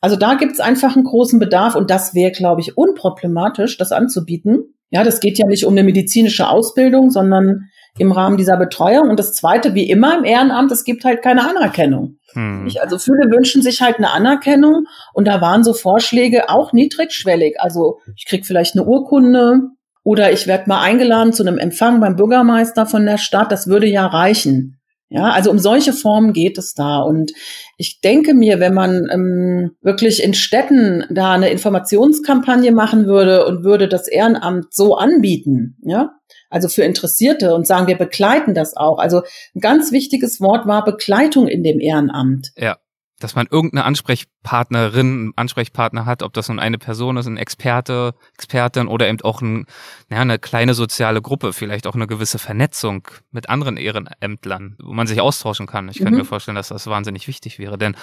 [0.00, 4.73] Also da gibt's einfach einen großen Bedarf und das wäre, glaube ich, unproblematisch, das anzubieten.
[4.94, 9.10] Ja, das geht ja nicht um eine medizinische Ausbildung, sondern im Rahmen dieser Betreuung.
[9.10, 12.18] Und das Zweite, wie immer im Ehrenamt, es gibt halt keine Anerkennung.
[12.34, 12.70] Hm.
[12.80, 17.56] Also viele wünschen sich halt eine Anerkennung und da waren so Vorschläge auch niedrigschwellig.
[17.58, 19.62] Also ich krieg vielleicht eine Urkunde
[20.04, 23.50] oder ich werde mal eingeladen zu einem Empfang beim Bürgermeister von der Stadt.
[23.50, 24.78] Das würde ja reichen.
[25.14, 26.98] Ja, also um solche Formen geht es da.
[26.98, 27.30] Und
[27.76, 33.62] ich denke mir, wenn man ähm, wirklich in Städten da eine Informationskampagne machen würde und
[33.62, 36.10] würde das Ehrenamt so anbieten, ja,
[36.50, 38.98] also für Interessierte und sagen, wir begleiten das auch.
[38.98, 39.22] Also
[39.54, 42.50] ein ganz wichtiges Wort war Begleitung in dem Ehrenamt.
[42.56, 42.76] Ja
[43.20, 48.88] dass man irgendeine Ansprechpartnerin, Ansprechpartner hat, ob das nun eine Person ist, ein Experte, Expertin
[48.88, 49.66] oder eben auch ein,
[50.10, 55.06] ja, eine kleine soziale Gruppe, vielleicht auch eine gewisse Vernetzung mit anderen Ehrenämtlern, wo man
[55.06, 55.88] sich austauschen kann.
[55.88, 56.04] Ich mhm.
[56.04, 57.96] könnte mir vorstellen, dass das wahnsinnig wichtig wäre, denn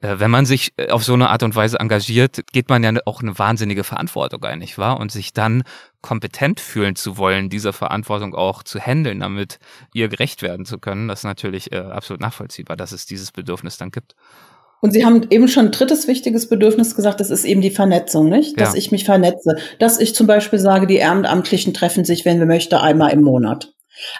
[0.00, 2.92] äh, wenn man sich äh, auf so eine Art und Weise engagiert, geht man ja
[3.06, 4.98] auch eine wahnsinnige Verantwortung ein, nicht wahr?
[4.98, 5.62] Und sich dann
[6.00, 9.58] kompetent fühlen zu wollen, diese Verantwortung auch zu handeln, damit
[9.92, 13.78] ihr gerecht werden zu können, das ist natürlich äh, absolut nachvollziehbar, dass es dieses Bedürfnis
[13.78, 14.14] dann gibt.
[14.80, 18.28] Und Sie haben eben schon ein drittes wichtiges Bedürfnis gesagt, das ist eben die Vernetzung,
[18.28, 18.60] nicht?
[18.60, 18.78] Dass ja.
[18.78, 19.56] ich mich vernetze.
[19.80, 23.74] Dass ich zum Beispiel sage, die Ehrenamtlichen treffen sich, wenn wir möchte, einmal im Monat.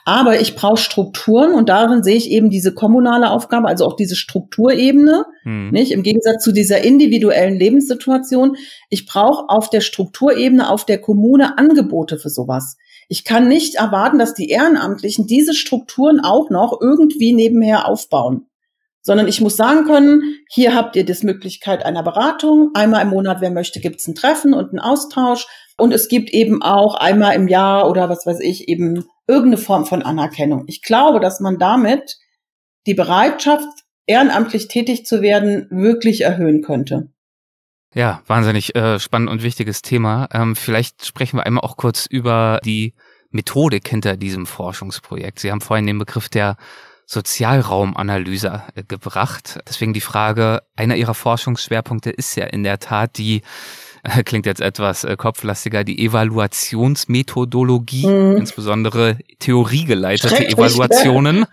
[0.04, 4.16] Aber ich brauche Strukturen und darin sehe ich eben diese kommunale Aufgabe, also auch diese
[4.16, 5.70] Strukturebene, hm.
[5.70, 5.92] nicht?
[5.92, 8.56] Im Gegensatz zu dieser individuellen Lebenssituation.
[8.90, 12.76] Ich brauche auf der Strukturebene, auf der Kommune Angebote für sowas.
[13.08, 18.47] Ich kann nicht erwarten, dass die Ehrenamtlichen diese Strukturen auch noch irgendwie nebenher aufbauen
[19.08, 22.72] sondern ich muss sagen können, hier habt ihr das Möglichkeit einer Beratung.
[22.74, 25.46] Einmal im Monat, wer möchte, gibt es ein Treffen und einen Austausch.
[25.78, 29.86] Und es gibt eben auch einmal im Jahr oder was weiß ich, eben irgendeine Form
[29.86, 30.64] von Anerkennung.
[30.66, 32.18] Ich glaube, dass man damit
[32.86, 33.66] die Bereitschaft,
[34.04, 37.08] ehrenamtlich tätig zu werden, wirklich erhöhen könnte.
[37.94, 40.28] Ja, wahnsinnig äh, spannend und wichtiges Thema.
[40.34, 42.92] Ähm, vielleicht sprechen wir einmal auch kurz über die
[43.30, 45.38] Methodik hinter diesem Forschungsprojekt.
[45.38, 46.58] Sie haben vorhin den Begriff der
[47.08, 49.58] Sozialraumanalyse äh, gebracht.
[49.66, 53.40] Deswegen die Frage, einer Ihrer Forschungsschwerpunkte ist ja in der Tat die
[54.04, 58.36] äh, klingt jetzt etwas äh, kopflastiger, die Evaluationsmethodologie, mhm.
[58.36, 61.46] insbesondere theoriegeleitete Evaluationen.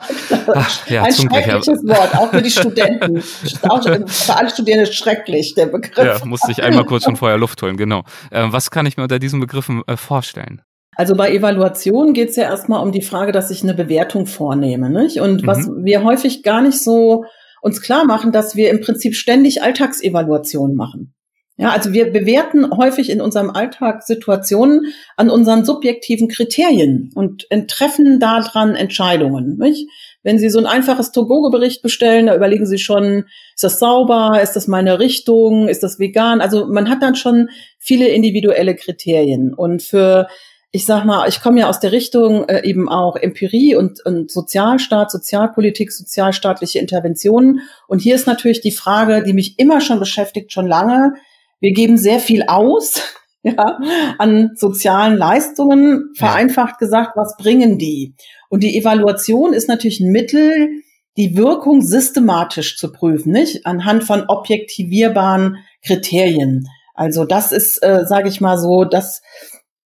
[0.53, 3.23] Ach, ja, Ein schreckliches Wort, auch für die Studenten.
[3.69, 6.19] auch für alle Studierenden schrecklich, der Begriff.
[6.19, 8.03] Ja, musste ich einmal kurz schon vorher Luft holen, genau.
[8.29, 10.61] Was kann ich mir unter diesen Begriffen vorstellen?
[10.95, 14.89] Also bei Evaluation geht es ja erstmal um die Frage, dass ich eine Bewertung vornehme.
[14.89, 15.19] Nicht?
[15.19, 15.47] Und mhm.
[15.47, 17.25] was wir häufig gar nicht so
[17.61, 21.15] uns klar machen, dass wir im Prinzip ständig Alltagsevaluationen machen.
[21.57, 28.19] Ja, also wir bewerten häufig in unserem Alltag Situationen an unseren subjektiven Kriterien und treffen
[28.19, 29.57] daran Entscheidungen.
[29.57, 29.87] Nicht?
[30.21, 34.57] Wenn Sie so ein einfaches Togogo-Bericht bestellen, da überlegen Sie schon, ist das sauber, ist
[34.57, 36.41] das meine Richtung, ist das vegan?
[36.41, 39.53] Also man hat dann schon viele individuelle Kriterien.
[39.53, 40.27] Und für
[40.75, 44.29] ich sag mal, ich komme ja aus der Richtung äh, eben auch Empirie und, und
[44.29, 47.61] Sozialstaat, Sozialpolitik, sozialstaatliche Interventionen.
[47.87, 51.13] Und hier ist natürlich die Frage, die mich immer schon beschäftigt, schon lange.
[51.61, 53.01] Wir geben sehr viel aus,
[53.43, 53.79] ja,
[54.17, 56.11] an sozialen Leistungen.
[56.17, 58.13] Vereinfacht gesagt, was bringen die?
[58.49, 60.81] Und die Evaluation ist natürlich ein Mittel,
[61.15, 66.67] die Wirkung systematisch zu prüfen, nicht anhand von objektivierbaren Kriterien.
[66.93, 69.21] Also das ist, äh, sage ich mal so, das,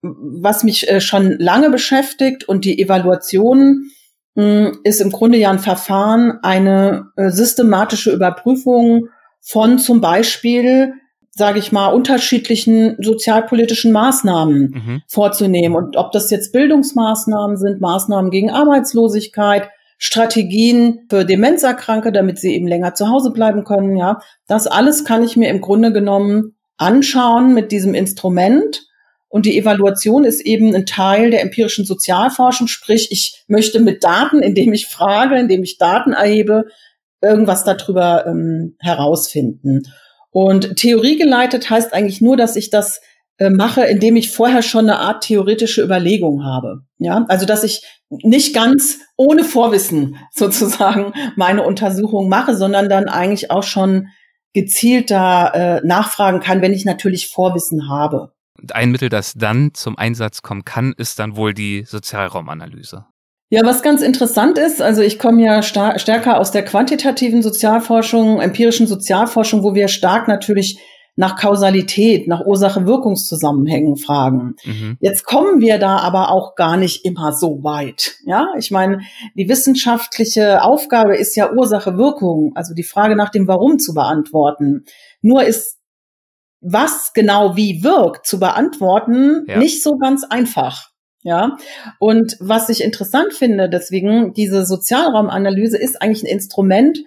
[0.02, 3.92] was mich äh, schon lange beschäftigt und die Evaluation
[4.36, 9.10] mh, hm, ist im Grunde ja ein Verfahren, eine äh, systematische Überprüfung
[9.42, 10.94] von zum Beispiel
[11.40, 15.02] sage ich mal, unterschiedlichen sozialpolitischen Maßnahmen mhm.
[15.08, 15.76] vorzunehmen.
[15.76, 22.68] Und ob das jetzt Bildungsmaßnahmen sind, Maßnahmen gegen Arbeitslosigkeit, Strategien für Demenzerkranke, damit sie eben
[22.68, 24.20] länger zu Hause bleiben können, ja.
[24.48, 28.86] Das alles kann ich mir im Grunde genommen anschauen mit diesem Instrument.
[29.30, 32.68] Und die Evaluation ist eben ein Teil der empirischen Sozialforschung.
[32.68, 36.66] Sprich, ich möchte mit Daten, indem ich frage, indem ich Daten erhebe,
[37.22, 39.84] irgendwas darüber ähm, herausfinden.
[40.32, 43.02] Und theoriegeleitet heißt eigentlich nur, dass ich das
[43.38, 46.82] äh, mache, indem ich vorher schon eine Art theoretische Überlegung habe.
[46.98, 53.52] Ja, also dass ich nicht ganz ohne Vorwissen sozusagen meine Untersuchung mache, sondern dann eigentlich
[53.52, 54.08] auch schon
[54.54, 58.34] gezielt da äh, nachfragen kann, wenn ich natürlich Vorwissen habe.
[58.62, 63.06] Und ein Mittel, das dann zum Einsatz kommen kann, ist dann wohl die Sozialraumanalyse.
[63.52, 68.86] Ja, was ganz interessant ist, also ich komme ja stärker aus der quantitativen Sozialforschung, empirischen
[68.86, 70.80] Sozialforschung, wo wir stark natürlich
[71.16, 74.56] nach Kausalität, nach Ursache-Wirkungszusammenhängen fragen.
[74.64, 74.98] Mhm.
[75.02, 78.18] Jetzt kommen wir da aber auch gar nicht immer so weit.
[78.26, 79.00] Ja, ich meine,
[79.36, 84.86] die wissenschaftliche Aufgabe ist ja Ursache-Wirkung, also die Frage nach dem Warum zu beantworten.
[85.22, 85.79] Nur ist
[86.62, 89.58] was genau wie wirkt zu beantworten ja.
[89.58, 90.90] nicht so ganz einfach.
[91.22, 91.58] Ja,
[92.00, 97.00] und was ich interessant finde, deswegen diese Sozialraumanalyse ist eigentlich ein Instrument,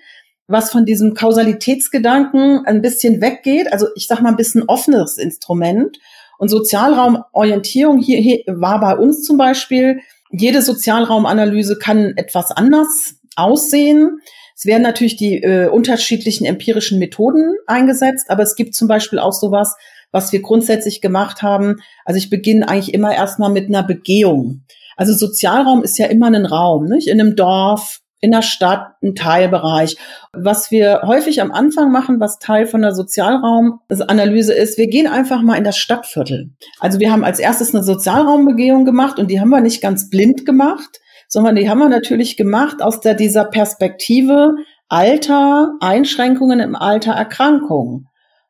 [0.46, 3.72] was von diesem Kausalitätsgedanken ein bisschen weggeht.
[3.72, 5.98] Also ich sage mal ein bisschen offenes Instrument.
[6.38, 14.20] Und Sozialraumorientierung hier, hier war bei uns zum Beispiel, jede Sozialraumanalyse kann etwas anders aussehen.
[14.62, 19.32] Es werden natürlich die äh, unterschiedlichen empirischen Methoden eingesetzt, aber es gibt zum Beispiel auch
[19.32, 19.74] sowas
[20.12, 21.76] was wir grundsätzlich gemacht haben.
[22.04, 24.62] Also ich beginne eigentlich immer erstmal mit einer Begehung.
[24.96, 27.08] Also Sozialraum ist ja immer ein Raum, nicht?
[27.08, 29.96] In einem Dorf, in der Stadt, ein Teilbereich.
[30.32, 35.42] Was wir häufig am Anfang machen, was Teil von der Sozialraumanalyse ist, wir gehen einfach
[35.42, 36.50] mal in das Stadtviertel.
[36.78, 40.46] Also wir haben als erstes eine Sozialraumbegehung gemacht und die haben wir nicht ganz blind
[40.46, 41.00] gemacht,
[41.32, 44.54] sondern die haben wir natürlich gemacht aus der, dieser Perspektive
[44.90, 48.08] Alter, Einschränkungen im Alter, Erkrankungen.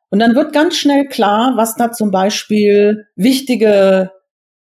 [0.09, 4.11] Und dann wird ganz schnell klar, was da zum Beispiel wichtige,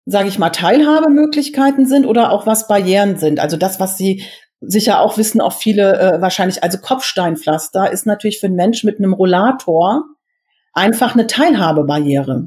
[0.06, 3.38] sage ich mal, Teilhabemöglichkeiten sind oder auch was Barrieren sind.
[3.38, 4.24] Also das, was Sie
[4.62, 8.96] sicher auch wissen, auch viele äh, wahrscheinlich, also Kopfsteinpflaster ist natürlich für einen Mensch mit
[8.98, 10.04] einem Rollator
[10.72, 12.46] einfach eine Teilhabebarriere.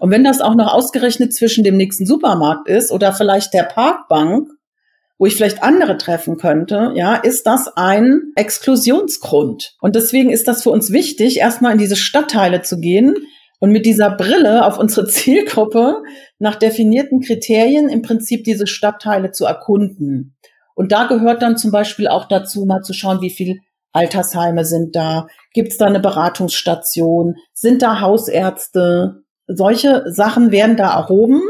[0.00, 4.48] Und wenn das auch noch ausgerechnet zwischen dem nächsten Supermarkt ist oder vielleicht der Parkbank,
[5.18, 9.76] wo ich vielleicht andere treffen könnte, ja, ist das ein Exklusionsgrund.
[9.80, 13.14] Und deswegen ist das für uns wichtig, erstmal in diese Stadtteile zu gehen
[13.60, 16.02] und mit dieser Brille auf unsere Zielgruppe
[16.38, 20.36] nach definierten Kriterien im Prinzip diese Stadtteile zu erkunden.
[20.74, 23.60] Und da gehört dann zum Beispiel auch dazu, mal zu schauen, wie viel
[23.92, 30.92] Altersheime sind da, gibt es da eine Beratungsstation, sind da Hausärzte, solche Sachen werden da
[30.92, 31.42] erhoben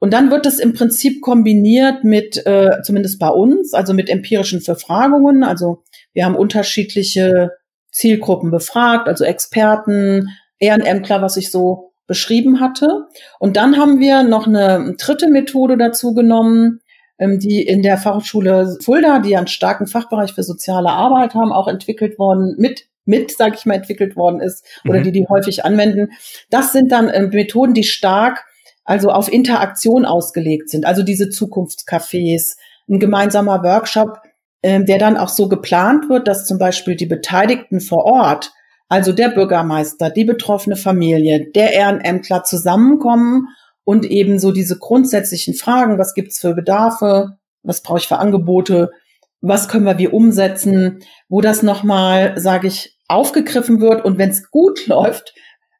[0.00, 4.62] und dann wird es im Prinzip kombiniert mit, äh, zumindest bei uns, also mit empirischen
[4.62, 5.44] Verfragungen.
[5.44, 5.82] Also
[6.14, 7.52] wir haben unterschiedliche
[7.92, 13.04] Zielgruppen befragt, also Experten, Ehrenämtler, was ich so beschrieben hatte.
[13.38, 16.80] Und dann haben wir noch eine dritte Methode dazu genommen,
[17.18, 21.68] ähm, die in der Fachhochschule Fulda, die einen starken Fachbereich für soziale Arbeit haben, auch
[21.68, 25.04] entwickelt worden, mit mit, sag ich mal, entwickelt worden ist oder mhm.
[25.04, 26.12] die die häufig anwenden.
[26.48, 28.44] Das sind dann äh, Methoden, die stark
[28.90, 30.84] also auf Interaktion ausgelegt sind.
[30.84, 32.56] Also diese Zukunftscafés,
[32.88, 34.18] ein gemeinsamer Workshop,
[34.62, 38.50] äh, der dann auch so geplant wird, dass zum Beispiel die Beteiligten vor Ort,
[38.88, 43.46] also der Bürgermeister, die betroffene Familie, der Ehrenämtler zusammenkommen
[43.84, 48.90] und eben so diese grundsätzlichen Fragen, was gibt's für Bedarfe, was brauche ich für Angebote,
[49.40, 50.98] was können wir wie umsetzen,
[51.28, 55.32] wo das nochmal, sage ich, aufgegriffen wird und wenn es gut läuft,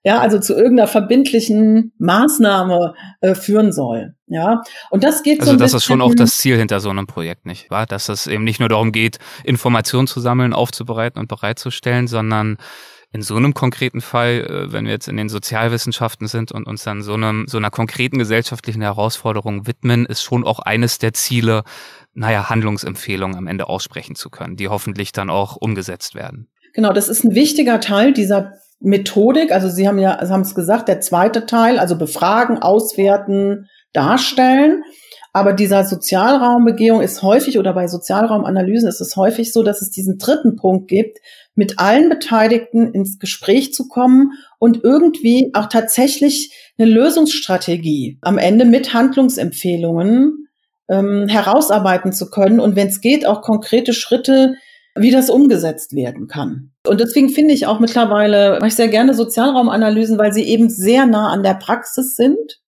[0.03, 4.15] ja, also zu irgendeiner verbindlichen Maßnahme äh, führen soll.
[4.27, 7.07] Ja, und das geht also so das ist schon auch das Ziel hinter so einem
[7.07, 7.87] Projekt, nicht wahr?
[7.87, 12.57] Dass es eben nicht nur darum geht, Informationen zu sammeln, aufzubereiten und bereitzustellen, sondern
[13.13, 16.85] in so einem konkreten Fall, äh, wenn wir jetzt in den Sozialwissenschaften sind und uns
[16.85, 21.65] dann so einem so einer konkreten gesellschaftlichen Herausforderung widmen, ist schon auch eines der Ziele,
[22.15, 26.49] naja, Handlungsempfehlungen am Ende aussprechen zu können, die hoffentlich dann auch umgesetzt werden.
[26.73, 30.55] Genau, das ist ein wichtiger Teil dieser Methodik, also Sie haben ja, Sie haben es
[30.55, 34.83] gesagt, der zweite Teil, also befragen, auswerten, darstellen.
[35.33, 40.19] Aber dieser Sozialraumbegehung ist häufig oder bei Sozialraumanalysen ist es häufig so, dass es diesen
[40.19, 41.19] dritten Punkt gibt,
[41.55, 48.65] mit allen Beteiligten ins Gespräch zu kommen und irgendwie auch tatsächlich eine Lösungsstrategie am Ende
[48.65, 50.49] mit Handlungsempfehlungen
[50.89, 54.55] ähm, herausarbeiten zu können und wenn es geht, auch konkrete Schritte,
[54.97, 56.70] wie das umgesetzt werden kann.
[56.87, 61.07] Und deswegen finde ich auch mittlerweile, mache ich sehr gerne Sozialraumanalysen, weil sie eben sehr
[61.07, 62.61] nah an der Praxis sind.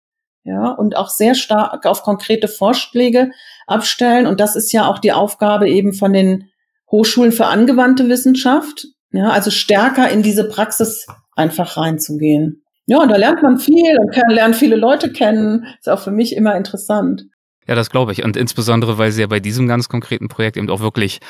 [0.45, 3.31] Ja, und auch sehr stark auf konkrete Vorschläge
[3.67, 4.27] abstellen.
[4.27, 6.51] Und das ist ja auch die Aufgabe eben von den
[6.91, 8.87] Hochschulen für angewandte Wissenschaft.
[9.13, 11.07] Ja, also stärker in diese Praxis
[11.37, 12.65] einfach reinzugehen.
[12.87, 15.67] Ja, und da lernt man viel und lernt viele Leute kennen.
[15.79, 17.25] Ist auch für mich immer interessant.
[17.69, 18.25] Ja, das glaube ich.
[18.25, 21.21] Und insbesondere, weil Sie ja bei diesem ganz konkreten Projekt eben auch wirklich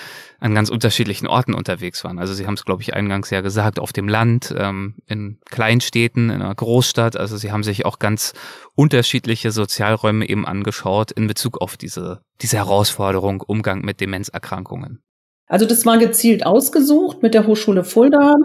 [0.40, 2.18] an ganz unterschiedlichen Orten unterwegs waren.
[2.18, 6.30] Also Sie haben es, glaube ich, eingangs ja gesagt, auf dem Land, ähm, in Kleinstädten,
[6.30, 7.16] in einer Großstadt.
[7.16, 8.32] Also Sie haben sich auch ganz
[8.74, 15.02] unterschiedliche Sozialräume eben angeschaut in Bezug auf diese, diese Herausforderung, Umgang mit Demenzerkrankungen.
[15.46, 18.36] Also das war gezielt ausgesucht mit der Hochschule Fulda,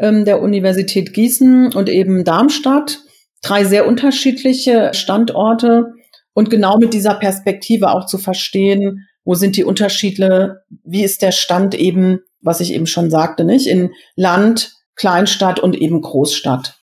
[0.00, 2.98] ähm, der Universität Gießen und eben Darmstadt.
[3.40, 5.92] Drei sehr unterschiedliche Standorte
[6.36, 11.32] und genau mit dieser Perspektive auch zu verstehen, wo sind die Unterschiede, wie ist der
[11.32, 16.78] Stand eben, was ich eben schon sagte, nicht in Land, Kleinstadt und eben Großstadt.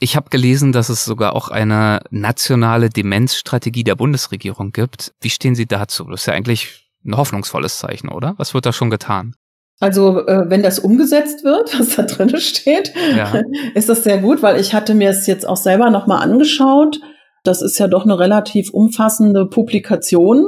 [0.00, 5.12] Ich habe gelesen, dass es sogar auch eine nationale Demenzstrategie der Bundesregierung gibt.
[5.20, 6.02] Wie stehen Sie dazu?
[6.10, 8.34] Das ist ja eigentlich ein hoffnungsvolles Zeichen, oder?
[8.38, 9.36] Was wird da schon getan?
[9.78, 13.40] Also äh, wenn das umgesetzt wird, was da drin steht, ja.
[13.74, 16.98] ist das sehr gut, weil ich hatte mir es jetzt auch selber nochmal angeschaut
[17.46, 20.46] das ist ja doch eine relativ umfassende Publikation.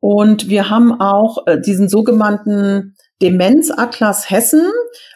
[0.00, 4.66] Und wir haben auch äh, diesen sogenannten Demenzatlas Hessen.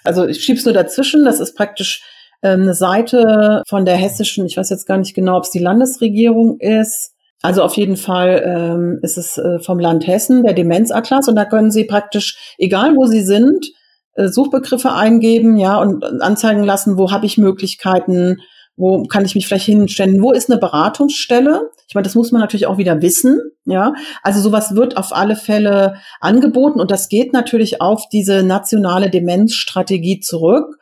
[0.04, 1.24] Also ich schieb's nur dazwischen.
[1.24, 2.02] Das ist praktisch
[2.42, 5.58] ähm, eine Seite von der hessischen, ich weiß jetzt gar nicht genau, ob es die
[5.58, 7.12] Landesregierung ist.
[7.42, 11.28] Also auf jeden Fall ähm, ist es äh, vom Land Hessen, der Demenzatlas.
[11.28, 13.66] Und da können Sie praktisch, egal wo Sie sind,
[14.14, 18.38] äh, Suchbegriffe eingeben, ja, und anzeigen lassen, wo habe ich Möglichkeiten,
[18.76, 20.20] wo kann ich mich vielleicht hinstellen?
[20.20, 21.70] Wo ist eine Beratungsstelle?
[21.88, 23.40] Ich meine, das muss man natürlich auch wieder wissen.
[23.66, 29.10] Ja, also sowas wird auf alle Fälle angeboten und das geht natürlich auf diese nationale
[29.10, 30.76] Demenzstrategie zurück.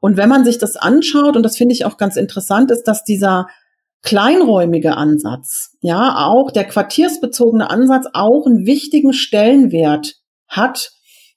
[0.00, 3.04] Und wenn man sich das anschaut, und das finde ich auch ganz interessant, ist, dass
[3.04, 3.46] dieser
[4.02, 10.14] kleinräumige Ansatz, ja, auch der quartiersbezogene Ansatz auch einen wichtigen Stellenwert
[10.46, 10.93] hat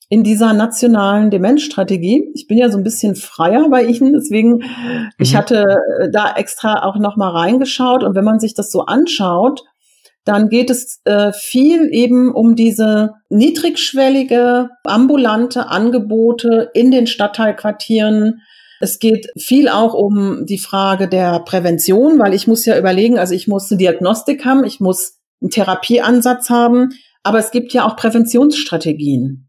[0.10, 2.32] in dieser nationalen Demenzstrategie.
[2.34, 5.10] Ich bin ja so ein bisschen freier bei Ihnen, deswegen, mhm.
[5.20, 5.66] ich hatte
[6.02, 9.64] äh, da extra auch noch mal reingeschaut und wenn man sich das so anschaut,
[10.24, 18.42] dann geht es äh, viel eben um diese niedrigschwellige, ambulante Angebote in den Stadtteilquartieren.
[18.80, 23.34] Es geht viel auch um die Frage der Prävention, weil ich muss ja überlegen, also
[23.34, 26.90] ich muss eine Diagnostik haben, ich muss einen Therapieansatz haben,
[27.24, 29.47] aber es gibt ja auch Präventionsstrategien.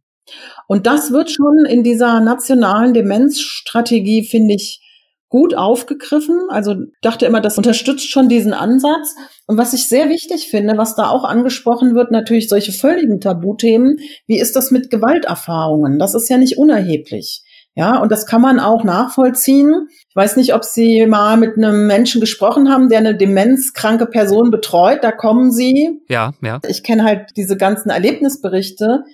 [0.67, 4.81] Und das wird schon in dieser nationalen Demenzstrategie, finde ich,
[5.29, 6.49] gut aufgegriffen.
[6.49, 9.15] Also dachte immer, das unterstützt schon diesen Ansatz.
[9.47, 13.99] Und was ich sehr wichtig finde, was da auch angesprochen wird, natürlich solche völligen Tabuthemen.
[14.27, 15.99] Wie ist das mit Gewalterfahrungen?
[15.99, 17.43] Das ist ja nicht unerheblich.
[17.75, 19.87] Ja, und das kann man auch nachvollziehen.
[20.09, 24.51] Ich weiß nicht, ob Sie mal mit einem Menschen gesprochen haben, der eine demenzkranke Person
[24.51, 25.05] betreut.
[25.05, 26.01] Da kommen Sie.
[26.09, 26.59] Ja, ja.
[26.67, 29.05] Ich kenne halt diese ganzen Erlebnisberichte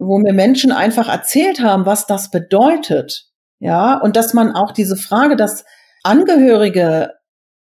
[0.00, 3.26] wo mir Menschen einfach erzählt haben, was das bedeutet.
[3.60, 5.64] Ja, und dass man auch diese Frage, dass
[6.02, 7.12] Angehörige,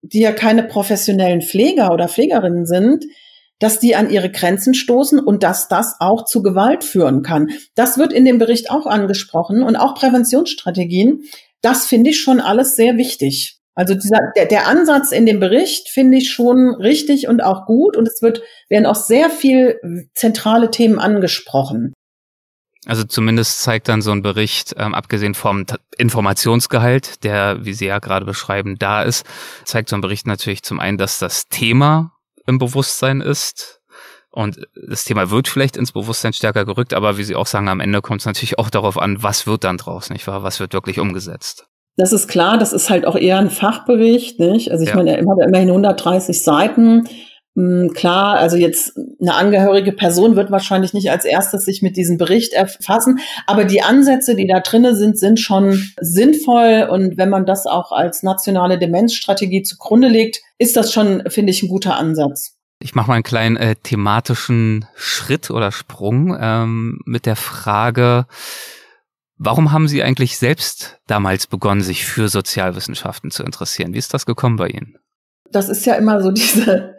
[0.03, 3.05] die ja keine professionellen Pfleger oder Pflegerinnen sind,
[3.59, 7.49] dass die an ihre Grenzen stoßen und dass das auch zu Gewalt führen kann.
[7.73, 11.23] Das wird in dem Bericht auch angesprochen und auch Präventionsstrategien.
[11.61, 13.57] Das finde ich schon alles sehr wichtig.
[13.73, 17.97] Also dieser, der, der Ansatz in dem Bericht finde ich schon richtig und auch gut
[17.97, 19.79] und es wird, werden auch sehr viel
[20.13, 21.93] zentrale Themen angesprochen.
[22.87, 25.65] Also zumindest zeigt dann so ein Bericht, ähm, abgesehen vom
[25.97, 29.25] Informationsgehalt, der, wie Sie ja gerade beschreiben, da ist,
[29.65, 32.13] zeigt so ein Bericht natürlich zum einen, dass das Thema
[32.45, 33.81] im Bewusstsein ist.
[34.31, 37.81] Und das Thema wird vielleicht ins Bewusstsein stärker gerückt, aber wie Sie auch sagen, am
[37.81, 40.43] Ende kommt es natürlich auch darauf an, was wird dann draus, nicht wahr?
[40.43, 41.67] Was wird wirklich umgesetzt?
[41.97, 44.71] Das ist klar, das ist halt auch eher ein Fachbericht, nicht?
[44.71, 44.95] Also ich ja.
[44.95, 47.09] meine, er hat immerhin 130 Seiten.
[47.57, 52.19] Hm, klar, also jetzt eine angehörige Person wird wahrscheinlich nicht als erstes sich mit diesem
[52.19, 57.47] Bericht erfassen, aber die Ansätze, die da drinnen sind, sind schon sinnvoll und wenn man
[57.47, 62.53] das auch als nationale Demenzstrategie zugrunde legt, ist das schon, finde ich, ein guter Ansatz.
[62.79, 68.27] Ich mache mal einen kleinen äh, thematischen Schritt oder Sprung ähm, mit der Frage,
[69.39, 73.95] warum haben Sie eigentlich selbst damals begonnen, sich für Sozialwissenschaften zu interessieren?
[73.95, 74.99] Wie ist das gekommen bei Ihnen?
[75.51, 76.95] Das ist ja immer so diese,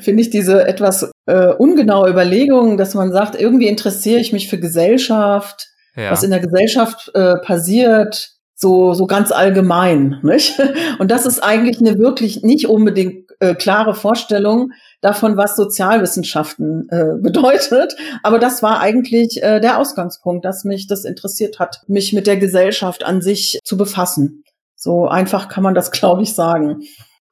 [0.00, 4.58] finde ich, diese etwas äh, ungenaue Überlegung, dass man sagt, irgendwie interessiere ich mich für
[4.58, 6.10] Gesellschaft, ja.
[6.10, 10.20] was in der Gesellschaft äh, passiert, so, so ganz allgemein.
[10.22, 10.60] Nicht?
[10.98, 17.14] Und das ist eigentlich eine wirklich nicht unbedingt äh, klare Vorstellung davon, was Sozialwissenschaften äh,
[17.20, 17.94] bedeutet.
[18.22, 22.36] Aber das war eigentlich äh, der Ausgangspunkt, dass mich das interessiert hat, mich mit der
[22.36, 24.44] Gesellschaft an sich zu befassen.
[24.76, 26.82] So einfach kann man das, glaube ich, sagen.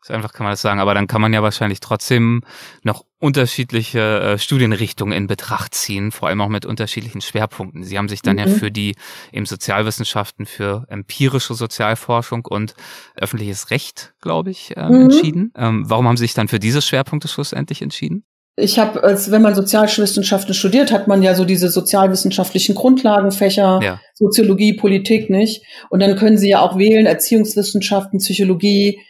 [0.04, 2.42] So einfach kann man das sagen, aber dann kann man ja wahrscheinlich trotzdem
[2.82, 7.84] noch unterschiedliche äh, Studienrichtungen in Betracht ziehen, vor allem auch mit unterschiedlichen Schwerpunkten.
[7.84, 8.40] Sie haben sich dann mhm.
[8.40, 8.96] ja für die
[9.30, 12.74] im Sozialwissenschaften für empirische Sozialforschung und
[13.14, 15.00] öffentliches Recht, glaube ich, ähm, mhm.
[15.02, 15.52] entschieden.
[15.56, 18.24] Ähm, warum haben Sie sich dann für diese Schwerpunkte schlussendlich entschieden?
[18.56, 24.00] Ich habe, als wenn man Sozialwissenschaften studiert, hat man ja so diese sozialwissenschaftlichen Grundlagenfächer, ja.
[24.14, 25.64] Soziologie, Politik, nicht?
[25.88, 29.00] Und dann können Sie ja auch wählen Erziehungswissenschaften, Psychologie,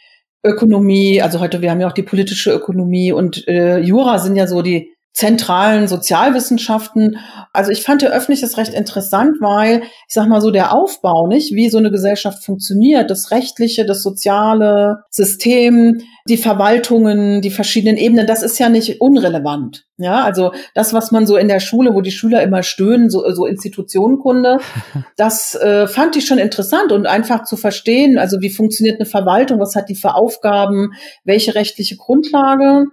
[0.43, 4.47] Ökonomie, also heute, wir haben ja auch die politische Ökonomie und äh, Jura sind ja
[4.47, 7.17] so die zentralen Sozialwissenschaften.
[7.53, 11.53] Also ich fand der öffentliches Recht interessant, weil ich sag mal so der Aufbau, nicht,
[11.53, 18.25] wie so eine Gesellschaft funktioniert, das rechtliche, das soziale System, die Verwaltungen, die verschiedenen Ebenen,
[18.25, 19.85] das ist ja nicht unrelevant.
[19.97, 23.29] Ja, also das, was man so in der Schule, wo die Schüler immer stöhnen, so,
[23.33, 24.57] so Institutionenkunde,
[25.17, 29.59] das äh, fand ich schon interessant und einfach zu verstehen, also wie funktioniert eine Verwaltung,
[29.59, 30.93] was hat die für Aufgaben,
[31.23, 32.85] welche rechtliche Grundlage.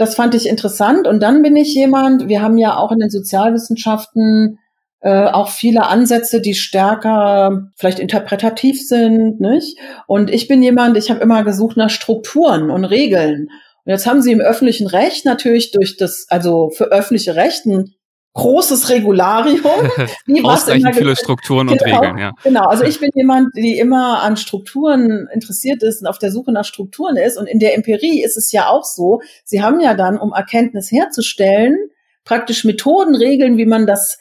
[0.00, 1.06] Das fand ich interessant.
[1.06, 4.58] Und dann bin ich jemand, wir haben ja auch in den Sozialwissenschaften
[5.02, 9.76] äh, auch viele Ansätze, die stärker vielleicht interpretativ sind, nicht?
[10.06, 13.50] Und ich bin jemand, ich habe immer gesucht nach Strukturen und Regeln.
[13.84, 17.94] Und jetzt haben sie im öffentlichen Recht natürlich durch das, also für öffentliche Rechten
[18.34, 19.60] großes Regularium.
[20.26, 22.32] Wie Ausreichend viele Strukturen und genau, Regeln, ja.
[22.42, 26.52] Genau, also ich bin jemand, die immer an Strukturen interessiert ist und auf der Suche
[26.52, 27.36] nach Strukturen ist.
[27.36, 30.90] Und in der Empirie ist es ja auch so, sie haben ja dann, um Erkenntnis
[30.90, 31.76] herzustellen,
[32.24, 34.18] praktisch Methoden, Regeln, wie man das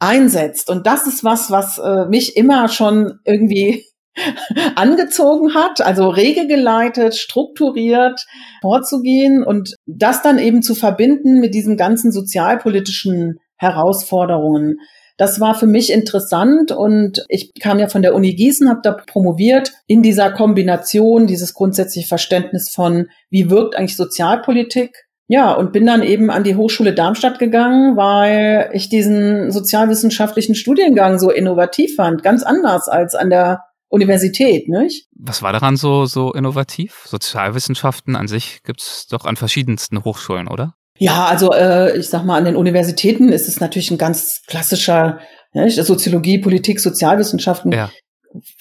[0.00, 0.68] einsetzt.
[0.68, 3.84] Und das ist was, was äh, mich immer schon irgendwie
[4.74, 8.26] angezogen hat, also regelgeleitet, strukturiert
[8.60, 14.80] vorzugehen und das dann eben zu verbinden mit diesen ganzen sozialpolitischen Herausforderungen.
[15.16, 18.92] Das war für mich interessant und ich kam ja von der Uni Gießen, habe da
[18.92, 25.06] promoviert in dieser Kombination, dieses grundsätzliche Verständnis von, wie wirkt eigentlich Sozialpolitik.
[25.28, 31.18] Ja, und bin dann eben an die Hochschule Darmstadt gegangen, weil ich diesen sozialwissenschaftlichen Studiengang
[31.18, 35.06] so innovativ fand, ganz anders als an der Universität, nicht?
[35.14, 37.04] Was war daran so, so innovativ?
[37.06, 40.74] Sozialwissenschaften an sich gibt's doch an verschiedensten Hochschulen, oder?
[40.98, 45.20] Ja, also äh, ich sag mal, an den Universitäten ist es natürlich ein ganz klassischer
[45.52, 47.72] ja, Soziologie, Politik, Sozialwissenschaften.
[47.72, 47.90] Ja.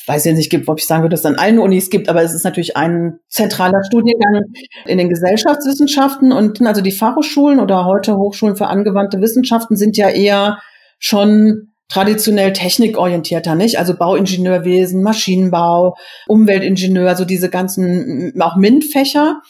[0.05, 2.33] Weiß ich nicht, ob ich sagen würde, dass es an allen Unis gibt, aber es
[2.33, 4.41] ist natürlich ein zentraler Studiengang
[4.85, 10.09] in den Gesellschaftswissenschaften und also die Fachhochschulen oder heute Hochschulen für angewandte Wissenschaften sind ja
[10.09, 10.59] eher
[10.99, 13.77] schon traditionell technikorientierter, nicht?
[13.77, 15.95] Also Bauingenieurwesen, Maschinenbau,
[16.27, 19.41] Umweltingenieur, so diese ganzen auch MINT-Fächer.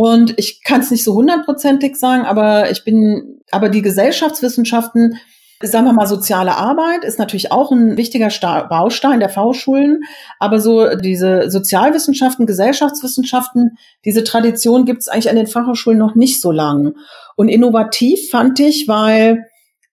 [0.00, 5.18] Und ich kann es nicht so hundertprozentig sagen, aber ich bin, aber die Gesellschaftswissenschaften,
[5.60, 8.30] sagen wir mal, soziale Arbeit ist natürlich auch ein wichtiger
[8.70, 10.04] Baustein der Fachschulen.
[10.38, 16.40] Aber so diese Sozialwissenschaften, Gesellschaftswissenschaften, diese Tradition gibt es eigentlich an den Fachhochschulen noch nicht
[16.40, 16.94] so lang.
[17.34, 19.46] Und innovativ fand ich, weil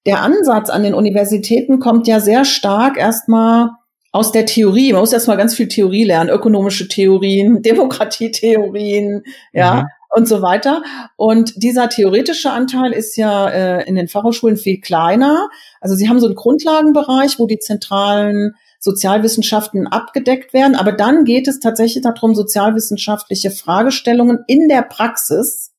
[0.06, 3.72] der Ansatz an den Universitäten kommt ja sehr stark erstmal
[4.16, 4.94] aus der Theorie.
[4.94, 9.82] Man muss erstmal ganz viel Theorie lernen, ökonomische Theorien, Demokratietheorien, ja.
[9.82, 9.88] Mhm.
[10.16, 10.82] Und so weiter.
[11.18, 15.50] Und dieser theoretische Anteil ist ja äh, in den Fachhochschulen viel kleiner.
[15.82, 20.76] Also sie haben so einen Grundlagenbereich, wo die zentralen Sozialwissenschaften abgedeckt werden.
[20.76, 25.74] Aber dann geht es tatsächlich darum, sozialwissenschaftliche Fragestellungen in der Praxis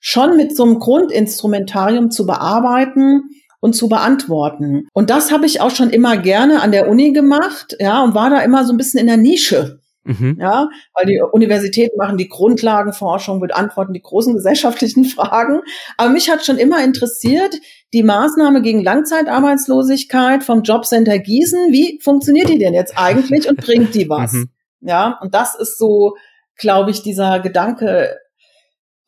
[0.00, 3.24] schon mit so einem Grundinstrumentarium zu bearbeiten
[3.60, 4.88] und zu beantworten.
[4.94, 8.30] Und das habe ich auch schon immer gerne an der Uni gemacht, ja, und war
[8.30, 9.80] da immer so ein bisschen in der Nische.
[10.04, 10.36] Mhm.
[10.38, 15.60] Ja, weil die Universitäten machen die Grundlagenforschung, beantworten die großen gesellschaftlichen Fragen.
[15.96, 17.54] Aber mich hat schon immer interessiert,
[17.92, 21.72] die Maßnahme gegen Langzeitarbeitslosigkeit vom Jobcenter Gießen.
[21.72, 24.32] Wie funktioniert die denn jetzt eigentlich und bringt die was?
[24.44, 24.50] Mhm.
[24.86, 26.14] Ja, und das ist so,
[26.58, 28.18] glaube ich, dieser Gedanke,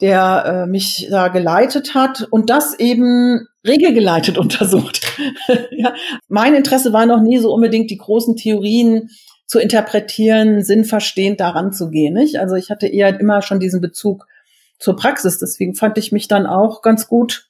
[0.00, 5.00] der äh, mich da geleitet hat und das eben regelgeleitet untersucht.
[5.70, 5.94] ja.
[6.28, 9.08] Mein Interesse war noch nie so unbedingt die großen Theorien
[9.46, 12.14] zu interpretieren, sinnverstehend daran zu gehen.
[12.14, 12.38] Nicht?
[12.38, 14.26] Also ich hatte eher immer schon diesen Bezug
[14.78, 15.38] zur Praxis.
[15.38, 17.48] Deswegen fand ich mich dann auch ganz gut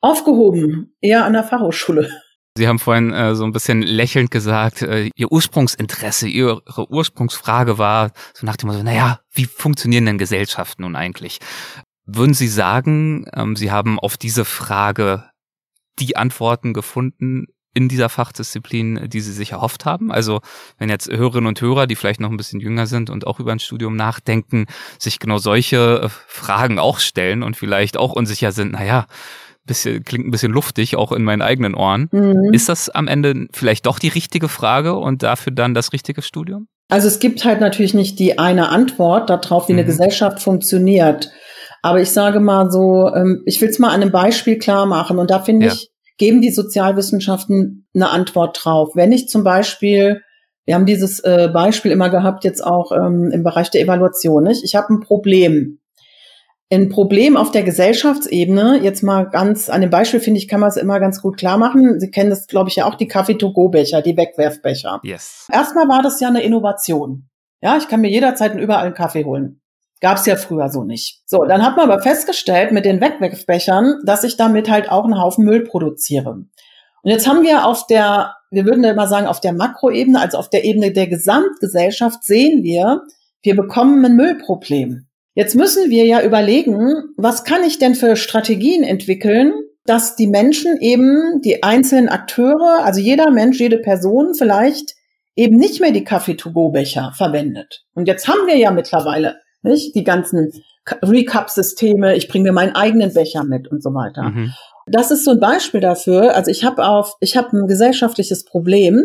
[0.00, 2.10] aufgehoben, eher an der Fachhochschule.
[2.56, 8.12] Sie haben vorhin äh, so ein bisschen lächelnd gesagt, äh, Ihr Ursprungsinteresse, Ihre Ursprungsfrage war
[8.32, 11.38] so nach dem Motto, naja, wie funktionieren denn Gesellschaften nun eigentlich?
[12.06, 15.24] Würden Sie sagen, ähm, Sie haben auf diese Frage
[15.98, 20.10] die Antworten gefunden in dieser Fachdisziplin, die Sie sich erhofft haben?
[20.10, 20.40] Also
[20.78, 23.52] wenn jetzt Hörerinnen und Hörer, die vielleicht noch ein bisschen jünger sind und auch über
[23.52, 24.64] ein Studium nachdenken,
[24.98, 29.06] sich genau solche äh, Fragen auch stellen und vielleicht auch unsicher sind, naja,
[29.66, 32.08] bisschen, klingt ein bisschen luftig, auch in meinen eigenen Ohren.
[32.12, 32.54] Mhm.
[32.54, 36.68] Ist das am Ende vielleicht doch die richtige Frage und dafür dann das richtige Studium?
[36.88, 39.80] Also es gibt halt natürlich nicht die eine Antwort darauf, wie mhm.
[39.80, 41.30] eine Gesellschaft funktioniert.
[41.82, 45.18] Aber ich sage mal so, ähm, ich will es mal an einem Beispiel klar machen.
[45.18, 45.72] Und da finde ja.
[45.72, 48.90] ich, geben die Sozialwissenschaften eine Antwort drauf.
[48.94, 50.22] Wenn ich zum Beispiel,
[50.64, 54.64] wir haben dieses äh, Beispiel immer gehabt, jetzt auch ähm, im Bereich der Evaluation, nicht?
[54.64, 55.78] Ich habe ein Problem
[56.72, 60.68] ein Problem auf der Gesellschaftsebene, jetzt mal ganz an dem Beispiel finde ich, kann man
[60.68, 62.00] es immer ganz gut klar machen.
[62.00, 65.00] Sie kennen das, glaube ich, ja auch, die Kaffee-to-go-Becher, die Wegwerfbecher.
[65.04, 65.46] Yes.
[65.52, 67.28] Erstmal war das ja eine Innovation.
[67.62, 69.60] Ja, ich kann mir jederzeit und überall einen Kaffee holen.
[70.00, 71.22] Gab es ja früher so nicht.
[71.26, 75.20] So, dann hat man aber festgestellt mit den Wegwerfbechern, dass ich damit halt auch einen
[75.20, 76.30] Haufen Müll produziere.
[76.30, 80.38] Und jetzt haben wir auf der, wir würden ja immer sagen, auf der Makroebene, also
[80.38, 83.02] auf der Ebene der Gesamtgesellschaft sehen wir,
[83.42, 85.06] wir bekommen ein Müllproblem.
[85.34, 89.52] Jetzt müssen wir ja überlegen, was kann ich denn für Strategien entwickeln,
[89.84, 94.94] dass die Menschen eben, die einzelnen Akteure, also jeder Mensch, jede Person vielleicht
[95.36, 97.84] eben nicht mehr die Kaffee-to-go-Becher verwendet.
[97.94, 100.52] Und jetzt haben wir ja mittlerweile nicht die ganzen
[101.02, 104.30] Recap-Systeme, ich bringe mir meinen eigenen Becher mit und so weiter.
[104.30, 104.52] Mhm.
[104.86, 106.34] Das ist so ein Beispiel dafür.
[106.36, 109.04] Also ich habe auf, ich habe ein gesellschaftliches Problem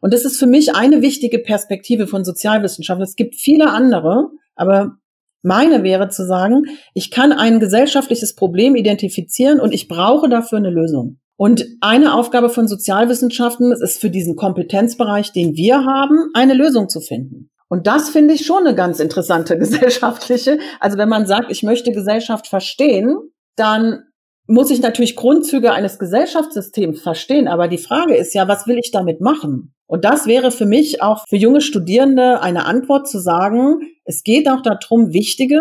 [0.00, 3.02] und das ist für mich eine wichtige Perspektive von Sozialwissenschaften.
[3.02, 4.98] Es gibt viele andere, aber
[5.42, 10.70] meine wäre zu sagen, ich kann ein gesellschaftliches Problem identifizieren und ich brauche dafür eine
[10.70, 11.18] Lösung.
[11.36, 17.00] Und eine Aufgabe von Sozialwissenschaften ist für diesen Kompetenzbereich, den wir haben, eine Lösung zu
[17.00, 17.50] finden.
[17.68, 20.58] Und das finde ich schon eine ganz interessante gesellschaftliche.
[20.80, 23.16] Also wenn man sagt, ich möchte Gesellschaft verstehen,
[23.56, 24.04] dann
[24.46, 27.48] muss ich natürlich Grundzüge eines Gesellschaftssystems verstehen.
[27.48, 29.74] Aber die Frage ist ja, was will ich damit machen?
[29.86, 34.48] Und das wäre für mich auch für junge Studierende eine Antwort zu sagen, es geht
[34.48, 35.60] auch darum, wichtige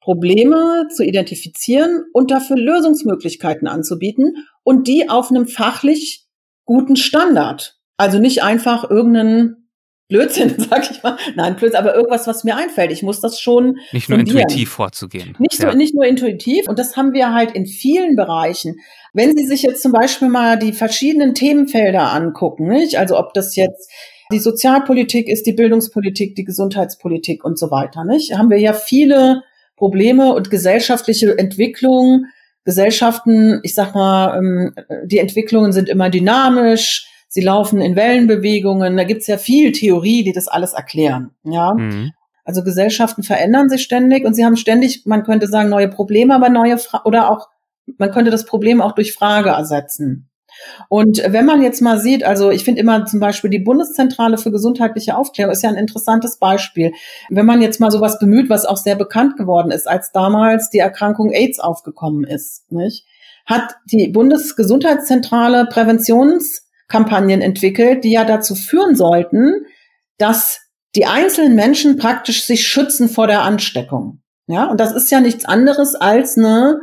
[0.00, 6.26] Probleme zu identifizieren und dafür Lösungsmöglichkeiten anzubieten und die auf einem fachlich
[6.64, 7.78] guten Standard.
[7.96, 9.63] Also nicht einfach irgendeinen
[10.08, 11.16] Blödsinn, sag ich mal.
[11.34, 12.92] Nein, Blödsinn, aber irgendwas, was mir einfällt.
[12.92, 13.78] Ich muss das schon.
[13.92, 14.40] Nicht nur fundieren.
[14.40, 15.36] intuitiv vorzugehen.
[15.38, 15.70] Nicht, ja.
[15.70, 16.68] so, nicht nur intuitiv.
[16.68, 18.76] Und das haben wir halt in vielen Bereichen.
[19.12, 22.98] Wenn Sie sich jetzt zum Beispiel mal die verschiedenen Themenfelder angucken, nicht?
[22.98, 23.90] Also ob das jetzt
[24.32, 28.36] die Sozialpolitik ist, die Bildungspolitik, die Gesundheitspolitik und so weiter, nicht?
[28.36, 29.42] Haben wir ja viele
[29.76, 32.26] Probleme und gesellschaftliche Entwicklungen.
[32.64, 34.74] Gesellschaften, ich sag mal, ähm,
[35.04, 38.96] die Entwicklungen sind immer dynamisch sie laufen in Wellenbewegungen.
[38.96, 41.32] Da gibt's ja viel Theorie, die das alles erklären.
[41.42, 41.74] Ja.
[41.74, 42.12] Mhm.
[42.44, 46.48] Also Gesellschaften verändern sich ständig und sie haben ständig, man könnte sagen, neue Probleme, aber
[46.48, 47.48] neue Fra oder auch,
[47.98, 50.30] man könnte das Problem auch durch Frage ersetzen.
[50.88, 54.52] Und wenn man jetzt mal sieht, also ich finde immer zum Beispiel die Bundeszentrale für
[54.52, 56.92] gesundheitliche Aufklärung ist ja ein interessantes Beispiel.
[57.30, 60.78] Wenn man jetzt mal sowas bemüht, was auch sehr bekannt geworden ist, als damals die
[60.78, 63.04] Erkrankung AIDS aufgekommen ist, nicht?
[63.46, 69.64] hat die Bundesgesundheitszentrale Präventions Kampagnen entwickelt, die ja dazu führen sollten,
[70.18, 70.60] dass
[70.94, 74.20] die einzelnen Menschen praktisch sich schützen vor der Ansteckung.
[74.46, 76.78] Ja, und das ist ja nichts anderes als eine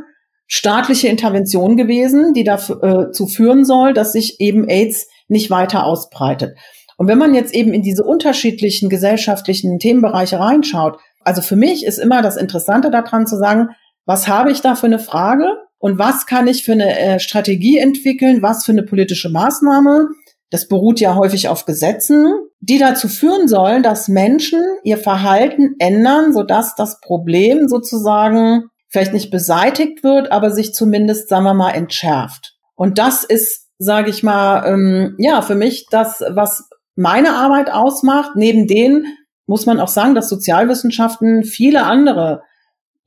[0.47, 6.57] staatliche Intervention gewesen, die dazu äh, führen soll, dass sich eben AIDS nicht weiter ausbreitet.
[6.97, 11.99] Und wenn man jetzt eben in diese unterschiedlichen gesellschaftlichen Themenbereiche reinschaut, also für mich ist
[11.99, 13.69] immer das Interessante daran zu sagen,
[14.05, 15.45] was habe ich da für eine Frage?
[15.81, 20.09] Und was kann ich für eine äh, Strategie entwickeln, was für eine politische Maßnahme.
[20.51, 22.27] Das beruht ja häufig auf Gesetzen,
[22.59, 29.31] die dazu führen sollen, dass Menschen ihr Verhalten ändern, sodass das Problem sozusagen vielleicht nicht
[29.31, 32.53] beseitigt wird, aber sich zumindest, sagen wir mal, entschärft.
[32.75, 38.35] Und das ist, sage ich mal, ähm, ja, für mich das, was meine Arbeit ausmacht.
[38.35, 39.07] Neben denen
[39.47, 42.43] muss man auch sagen, dass Sozialwissenschaften viele andere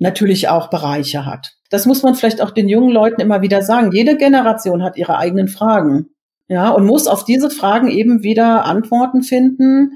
[0.05, 1.57] natürlich auch Bereiche hat.
[1.71, 3.91] Das muss man vielleicht auch den jungen Leuten immer wieder sagen.
[3.91, 6.11] Jede Generation hat ihre eigenen Fragen.
[6.47, 9.93] Ja, und muss auf diese Fragen eben wieder Antworten finden.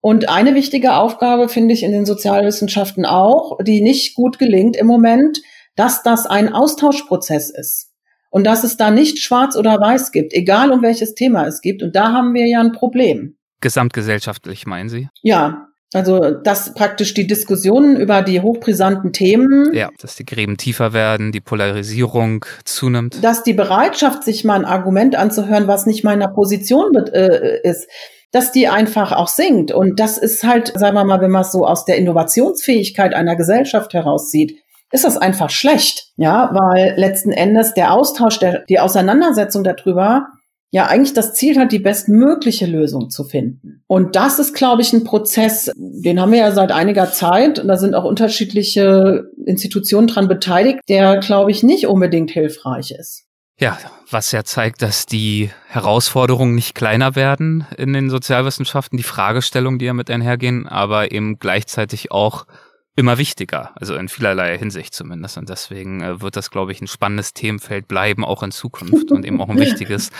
[0.00, 4.86] Und eine wichtige Aufgabe finde ich in den Sozialwissenschaften auch, die nicht gut gelingt im
[4.86, 5.40] Moment,
[5.74, 7.90] dass das ein Austauschprozess ist.
[8.30, 11.82] Und dass es da nicht schwarz oder weiß gibt, egal um welches Thema es gibt.
[11.82, 13.36] Und da haben wir ja ein Problem.
[13.60, 15.08] Gesamtgesellschaftlich meinen Sie?
[15.22, 19.74] Ja, also, dass praktisch die Diskussionen über die hochbrisanten Themen.
[19.74, 23.24] Ja, dass die Gräben tiefer werden, die Polarisierung zunimmt.
[23.24, 27.88] Dass die Bereitschaft, sich mal ein Argument anzuhören, was nicht meiner Position äh, ist,
[28.30, 29.72] dass die einfach auch sinkt.
[29.72, 33.34] Und das ist halt, sagen wir mal, wenn man es so aus der Innovationsfähigkeit einer
[33.34, 34.62] Gesellschaft herauszieht,
[34.92, 36.12] ist das einfach schlecht.
[36.16, 40.28] Ja, weil letzten Endes der Austausch, der, die Auseinandersetzung darüber
[40.70, 43.82] ja eigentlich das Ziel hat, die bestmögliche Lösung zu finden.
[43.86, 47.68] Und das ist, glaube ich, ein Prozess, den haben wir ja seit einiger Zeit und
[47.68, 53.24] da sind auch unterschiedliche Institutionen dran beteiligt, der, glaube ich, nicht unbedingt hilfreich ist.
[53.58, 53.78] Ja,
[54.10, 59.84] was ja zeigt, dass die Herausforderungen nicht kleiner werden in den Sozialwissenschaften, die Fragestellungen, die
[59.84, 62.46] ja mit einhergehen, aber eben gleichzeitig auch
[63.00, 65.38] immer wichtiger, also in vielerlei Hinsicht zumindest.
[65.38, 69.24] Und deswegen äh, wird das, glaube ich, ein spannendes Themenfeld bleiben, auch in Zukunft und
[69.24, 70.10] eben auch ein wichtiges.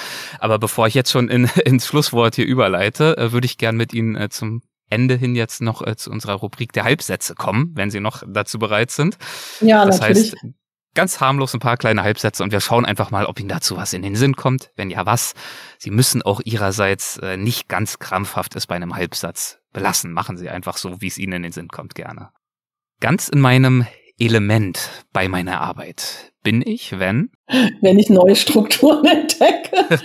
[0.41, 3.93] Aber bevor ich jetzt schon in, ins Schlusswort hier überleite, äh, würde ich gern mit
[3.93, 8.01] Ihnen äh, zum Ende hin jetzt noch zu unserer Rubrik der Halbsätze kommen, wenn Sie
[8.01, 9.19] noch dazu bereit sind.
[9.61, 10.33] Ja, das natürlich.
[10.33, 10.47] heißt,
[10.95, 13.93] ganz harmlos ein paar kleine Halbsätze und wir schauen einfach mal, ob Ihnen dazu was
[13.93, 14.73] in den Sinn kommt.
[14.75, 15.35] Wenn ja, was.
[15.79, 20.13] Sie müssen auch Ihrerseits nicht ganz krampfhaft es bei einem Halbsatz belassen.
[20.13, 22.31] Machen Sie einfach so, wie es Ihnen in den Sinn kommt, gerne.
[23.01, 23.87] Ganz in meinem
[24.19, 27.31] Element bei meiner Arbeit bin ich, wenn?
[27.81, 30.01] Wenn ich neue Strukturen entdecke.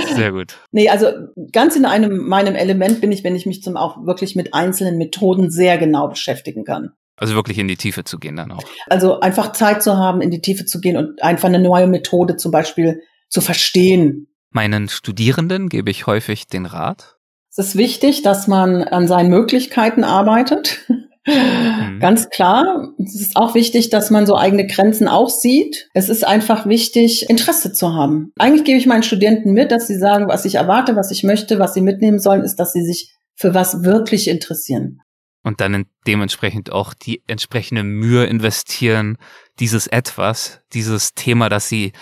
[0.14, 0.56] Sehr gut.
[0.72, 1.08] Nee, also
[1.52, 4.96] ganz in einem meinem Element bin ich, wenn ich mich zum auch wirklich mit einzelnen
[4.96, 6.92] Methoden sehr genau beschäftigen kann.
[7.16, 8.64] Also wirklich in die Tiefe zu gehen dann auch.
[8.86, 12.36] Also einfach Zeit zu haben, in die Tiefe zu gehen und einfach eine neue Methode
[12.36, 14.28] zum Beispiel zu verstehen.
[14.50, 17.16] Meinen Studierenden gebe ich häufig den Rat.
[17.56, 20.80] Es ist wichtig, dass man an seinen Möglichkeiten arbeitet.
[21.26, 22.00] Mhm.
[22.00, 22.90] Ganz klar.
[22.98, 25.88] Es ist auch wichtig, dass man so eigene Grenzen auch sieht.
[25.94, 28.32] Es ist einfach wichtig, Interesse zu haben.
[28.38, 31.58] Eigentlich gebe ich meinen Studenten mit, dass sie sagen, was ich erwarte, was ich möchte,
[31.58, 35.00] was sie mitnehmen sollen, ist, dass sie sich für was wirklich interessieren
[35.44, 39.18] und dann dementsprechend auch die entsprechende Mühe investieren,
[39.60, 41.92] dieses etwas, dieses Thema, das sie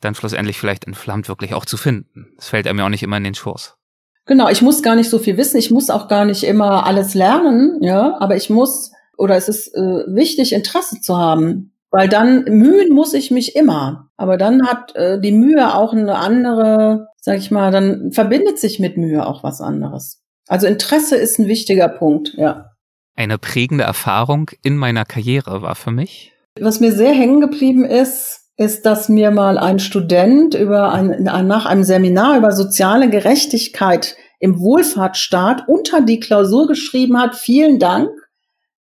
[0.00, 2.32] dann schlussendlich vielleicht entflammt, wirklich auch zu finden.
[2.36, 3.76] Das fällt einem ja auch nicht immer in den Schoß.
[4.26, 7.14] Genau, ich muss gar nicht so viel wissen, ich muss auch gar nicht immer alles
[7.14, 12.44] lernen, ja, aber ich muss oder es ist äh, wichtig, Interesse zu haben, weil dann
[12.44, 17.38] mühen muss ich mich immer, aber dann hat äh, die Mühe auch eine andere, sag
[17.38, 20.22] ich mal, dann verbindet sich mit Mühe auch was anderes.
[20.48, 22.70] Also Interesse ist ein wichtiger Punkt, ja.
[23.14, 26.32] Eine prägende Erfahrung in meiner Karriere war für mich.
[26.58, 31.66] Was mir sehr hängen geblieben ist, ist, dass mir mal ein Student über ein, nach
[31.66, 38.10] einem Seminar über soziale Gerechtigkeit im Wohlfahrtsstaat unter die Klausur geschrieben hat, vielen Dank,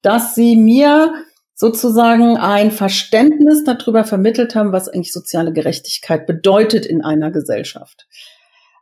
[0.02, 1.14] dass Sie mir
[1.54, 8.06] sozusagen ein Verständnis darüber vermittelt haben, was eigentlich soziale Gerechtigkeit bedeutet in einer Gesellschaft.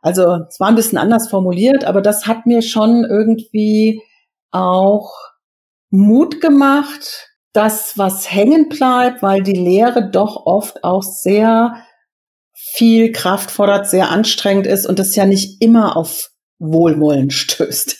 [0.01, 4.01] Also es war ein bisschen anders formuliert, aber das hat mir schon irgendwie
[4.51, 5.13] auch
[5.89, 11.75] Mut gemacht, das, was hängen bleibt, weil die Lehre doch oft auch sehr
[12.53, 16.29] viel Kraft fordert, sehr anstrengend ist und das ja nicht immer auf
[16.59, 17.97] Wohlwollen stößt.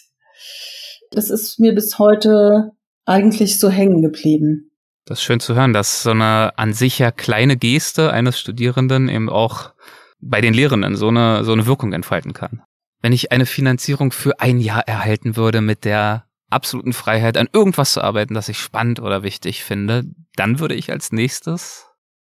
[1.11, 2.71] Das ist mir bis heute
[3.05, 4.71] eigentlich so hängen geblieben.
[5.05, 9.07] Das ist schön zu hören, dass so eine an sich ja kleine Geste eines Studierenden
[9.07, 9.73] eben auch
[10.19, 12.63] bei den Lehrenden so eine, so eine Wirkung entfalten kann.
[13.01, 17.93] Wenn ich eine Finanzierung für ein Jahr erhalten würde mit der absoluten Freiheit, an irgendwas
[17.93, 20.03] zu arbeiten, das ich spannend oder wichtig finde,
[20.35, 21.87] dann würde ich als nächstes.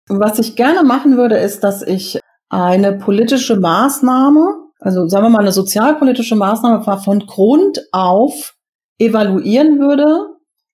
[0.07, 5.39] Was ich gerne machen würde, ist, dass ich eine politische Maßnahme, also sagen wir mal
[5.39, 8.53] eine sozialpolitische Maßnahme von Grund auf
[8.99, 10.28] evaluieren würde,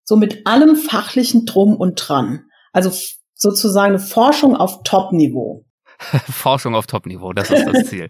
[0.03, 2.41] so mit allem fachlichen Drum und Dran.
[2.73, 2.91] Also
[3.35, 5.63] sozusagen eine Forschung auf Top-Niveau.
[6.31, 8.09] Forschung auf Top-Niveau, das ist das Ziel.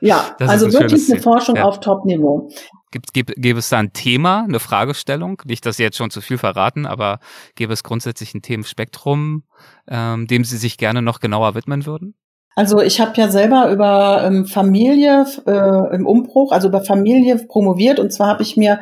[0.00, 1.64] ja, das also wirklich eine Forschung ja.
[1.64, 2.50] auf Top-Niveau.
[2.94, 5.42] Gibt, gibt, gäbe es da ein Thema, eine Fragestellung?
[5.46, 7.18] Nicht, dass Sie jetzt schon zu viel verraten, aber
[7.56, 9.42] gäbe es grundsätzlich ein Themenspektrum,
[9.88, 12.14] ähm, dem Sie sich gerne noch genauer widmen würden?
[12.54, 17.98] Also ich habe ja selber über ähm, Familie äh, im Umbruch, also über Familie promoviert
[17.98, 18.78] und zwar habe ich mir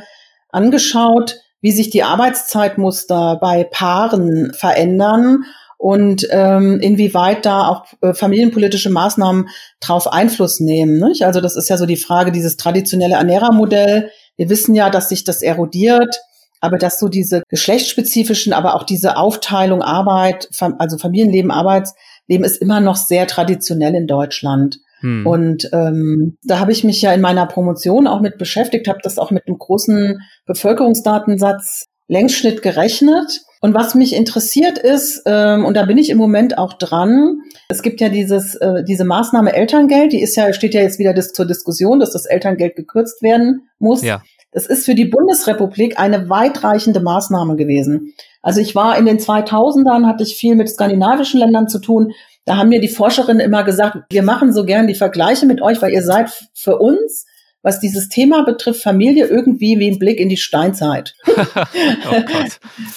[0.50, 5.44] angeschaut, wie sich die Arbeitszeitmuster bei Paaren verändern
[5.82, 9.48] und ähm, inwieweit da auch äh, familienpolitische Maßnahmen
[9.80, 11.00] drauf Einfluss nehmen.
[11.00, 11.24] Nicht?
[11.24, 14.10] Also das ist ja so die Frage, dieses traditionelle Ernährermodell.
[14.36, 16.20] Wir wissen ja, dass sich das erodiert,
[16.60, 22.78] aber dass so diese geschlechtsspezifischen, aber auch diese Aufteilung Arbeit, also Familienleben, Arbeitsleben ist immer
[22.78, 24.78] noch sehr traditionell in Deutschland.
[25.00, 25.26] Hm.
[25.26, 29.18] Und ähm, da habe ich mich ja in meiner Promotion auch mit beschäftigt, habe das
[29.18, 35.84] auch mit einem großen Bevölkerungsdatensatz Längsschnitt gerechnet und was mich interessiert ist, ähm, und da
[35.84, 40.20] bin ich im Moment auch dran, es gibt ja dieses, äh, diese Maßnahme Elterngeld, die
[40.20, 44.02] ist ja, steht ja jetzt wieder dis zur Diskussion, dass das Elterngeld gekürzt werden muss.
[44.02, 44.20] Ja.
[44.50, 48.12] Das ist für die Bundesrepublik eine weitreichende Maßnahme gewesen.
[48.42, 52.12] Also ich war in den 2000ern, hatte ich viel mit skandinavischen Ländern zu tun.
[52.44, 55.80] Da haben mir die Forscherinnen immer gesagt, wir machen so gern die Vergleiche mit euch,
[55.80, 57.26] weil ihr seid für uns
[57.62, 61.14] was dieses Thema betrifft, Familie irgendwie wie ein Blick in die Steinzeit.
[61.26, 62.22] oh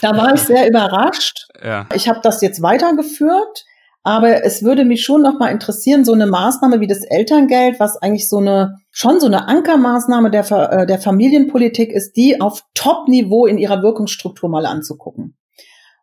[0.02, 1.48] da war ich sehr überrascht.
[1.64, 1.88] Ja.
[1.94, 3.66] Ich habe das jetzt weitergeführt,
[4.04, 7.98] aber es würde mich schon noch mal interessieren, so eine Maßnahme wie das Elterngeld, was
[7.98, 13.46] eigentlich so eine schon so eine Ankermaßnahme der, äh, der Familienpolitik ist, die auf Top-Niveau
[13.46, 15.36] in ihrer Wirkungsstruktur mal anzugucken.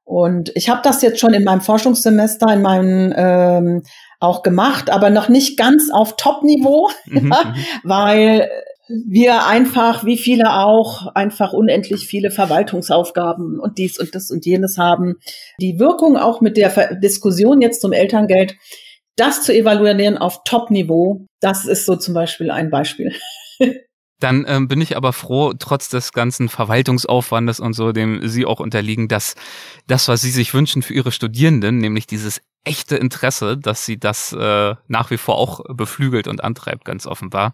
[0.05, 3.83] Und ich habe das jetzt schon in meinem Forschungssemester, in meinen ähm,
[4.21, 7.33] auch gemacht, aber noch nicht ganz auf Top-Niveau, mhm, mhm.
[7.83, 8.51] weil
[8.89, 14.77] wir einfach, wie viele auch, einfach unendlich viele Verwaltungsaufgaben und dies und das und jenes
[14.77, 15.17] haben.
[15.61, 18.57] Die Wirkung auch mit der Diskussion jetzt zum Elterngeld,
[19.17, 23.13] das zu evaluieren auf Top-Niveau, das ist so zum Beispiel ein Beispiel.
[24.23, 28.61] Dann ähm, bin ich aber froh, trotz des ganzen Verwaltungsaufwandes und so, dem Sie auch
[28.61, 29.35] unterliegen, dass
[29.87, 34.33] das, was Sie sich wünschen für Ihre Studierenden, nämlich dieses echte Interesse, dass sie das
[34.33, 37.53] äh, nach wie vor auch beflügelt und antreibt, ganz offenbar,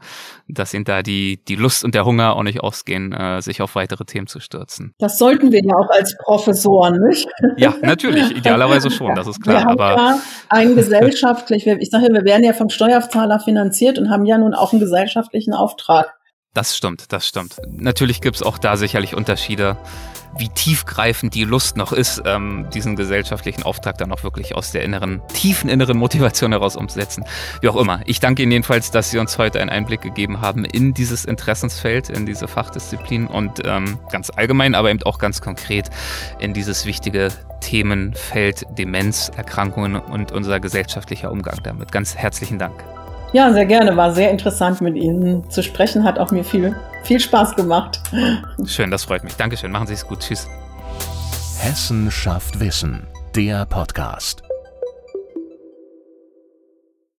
[0.49, 3.75] dass ihnen da die, die Lust und der Hunger auch nicht ausgehen, äh, sich auf
[3.75, 4.93] weitere Themen zu stürzen.
[4.99, 7.27] Das sollten wir ja auch als Professoren, nicht?
[7.57, 9.57] Ja, natürlich, idealerweise schon, das ist klar.
[9.57, 10.19] Wir haben aber ja
[10.51, 14.55] ein gesellschaftlich, ich sage ja, wir werden ja vom Steuerzahler finanziert und haben ja nun
[14.55, 16.18] auch einen gesellschaftlichen Auftrag.
[16.59, 17.55] Das stimmt, das stimmt.
[17.71, 19.77] Natürlich gibt's auch da sicherlich Unterschiede
[20.37, 24.83] wie tiefgreifend die Lust noch ist, ähm, diesen gesellschaftlichen Auftrag dann auch wirklich aus der
[24.83, 27.25] inneren, tiefen inneren Motivation heraus umzusetzen.
[27.61, 28.01] Wie auch immer.
[28.07, 32.09] Ich danke Ihnen jedenfalls, dass Sie uns heute einen Einblick gegeben haben in dieses Interessensfeld,
[32.09, 35.91] in diese Fachdisziplin und ähm, ganz allgemein, aber eben auch ganz konkret
[36.41, 37.29] in dieses wichtige
[37.61, 41.93] Themenfeld Demenz, Erkrankungen und unser gesellschaftlicher Umgang damit.
[41.93, 42.98] Ganz herzlichen Dank.
[43.33, 43.97] Ja, sehr gerne.
[43.97, 46.05] War sehr interessant mit Ihnen zu sprechen.
[46.05, 46.75] Hat auch mir viel,
[47.05, 48.01] viel Spaß gemacht.
[48.67, 49.35] Schön, das freut mich.
[49.37, 49.71] Dankeschön.
[49.71, 50.21] Machen Sie es gut.
[50.21, 50.49] Tschüss.
[51.59, 53.07] Hessen schafft Wissen.
[53.35, 54.48] Der Podcast.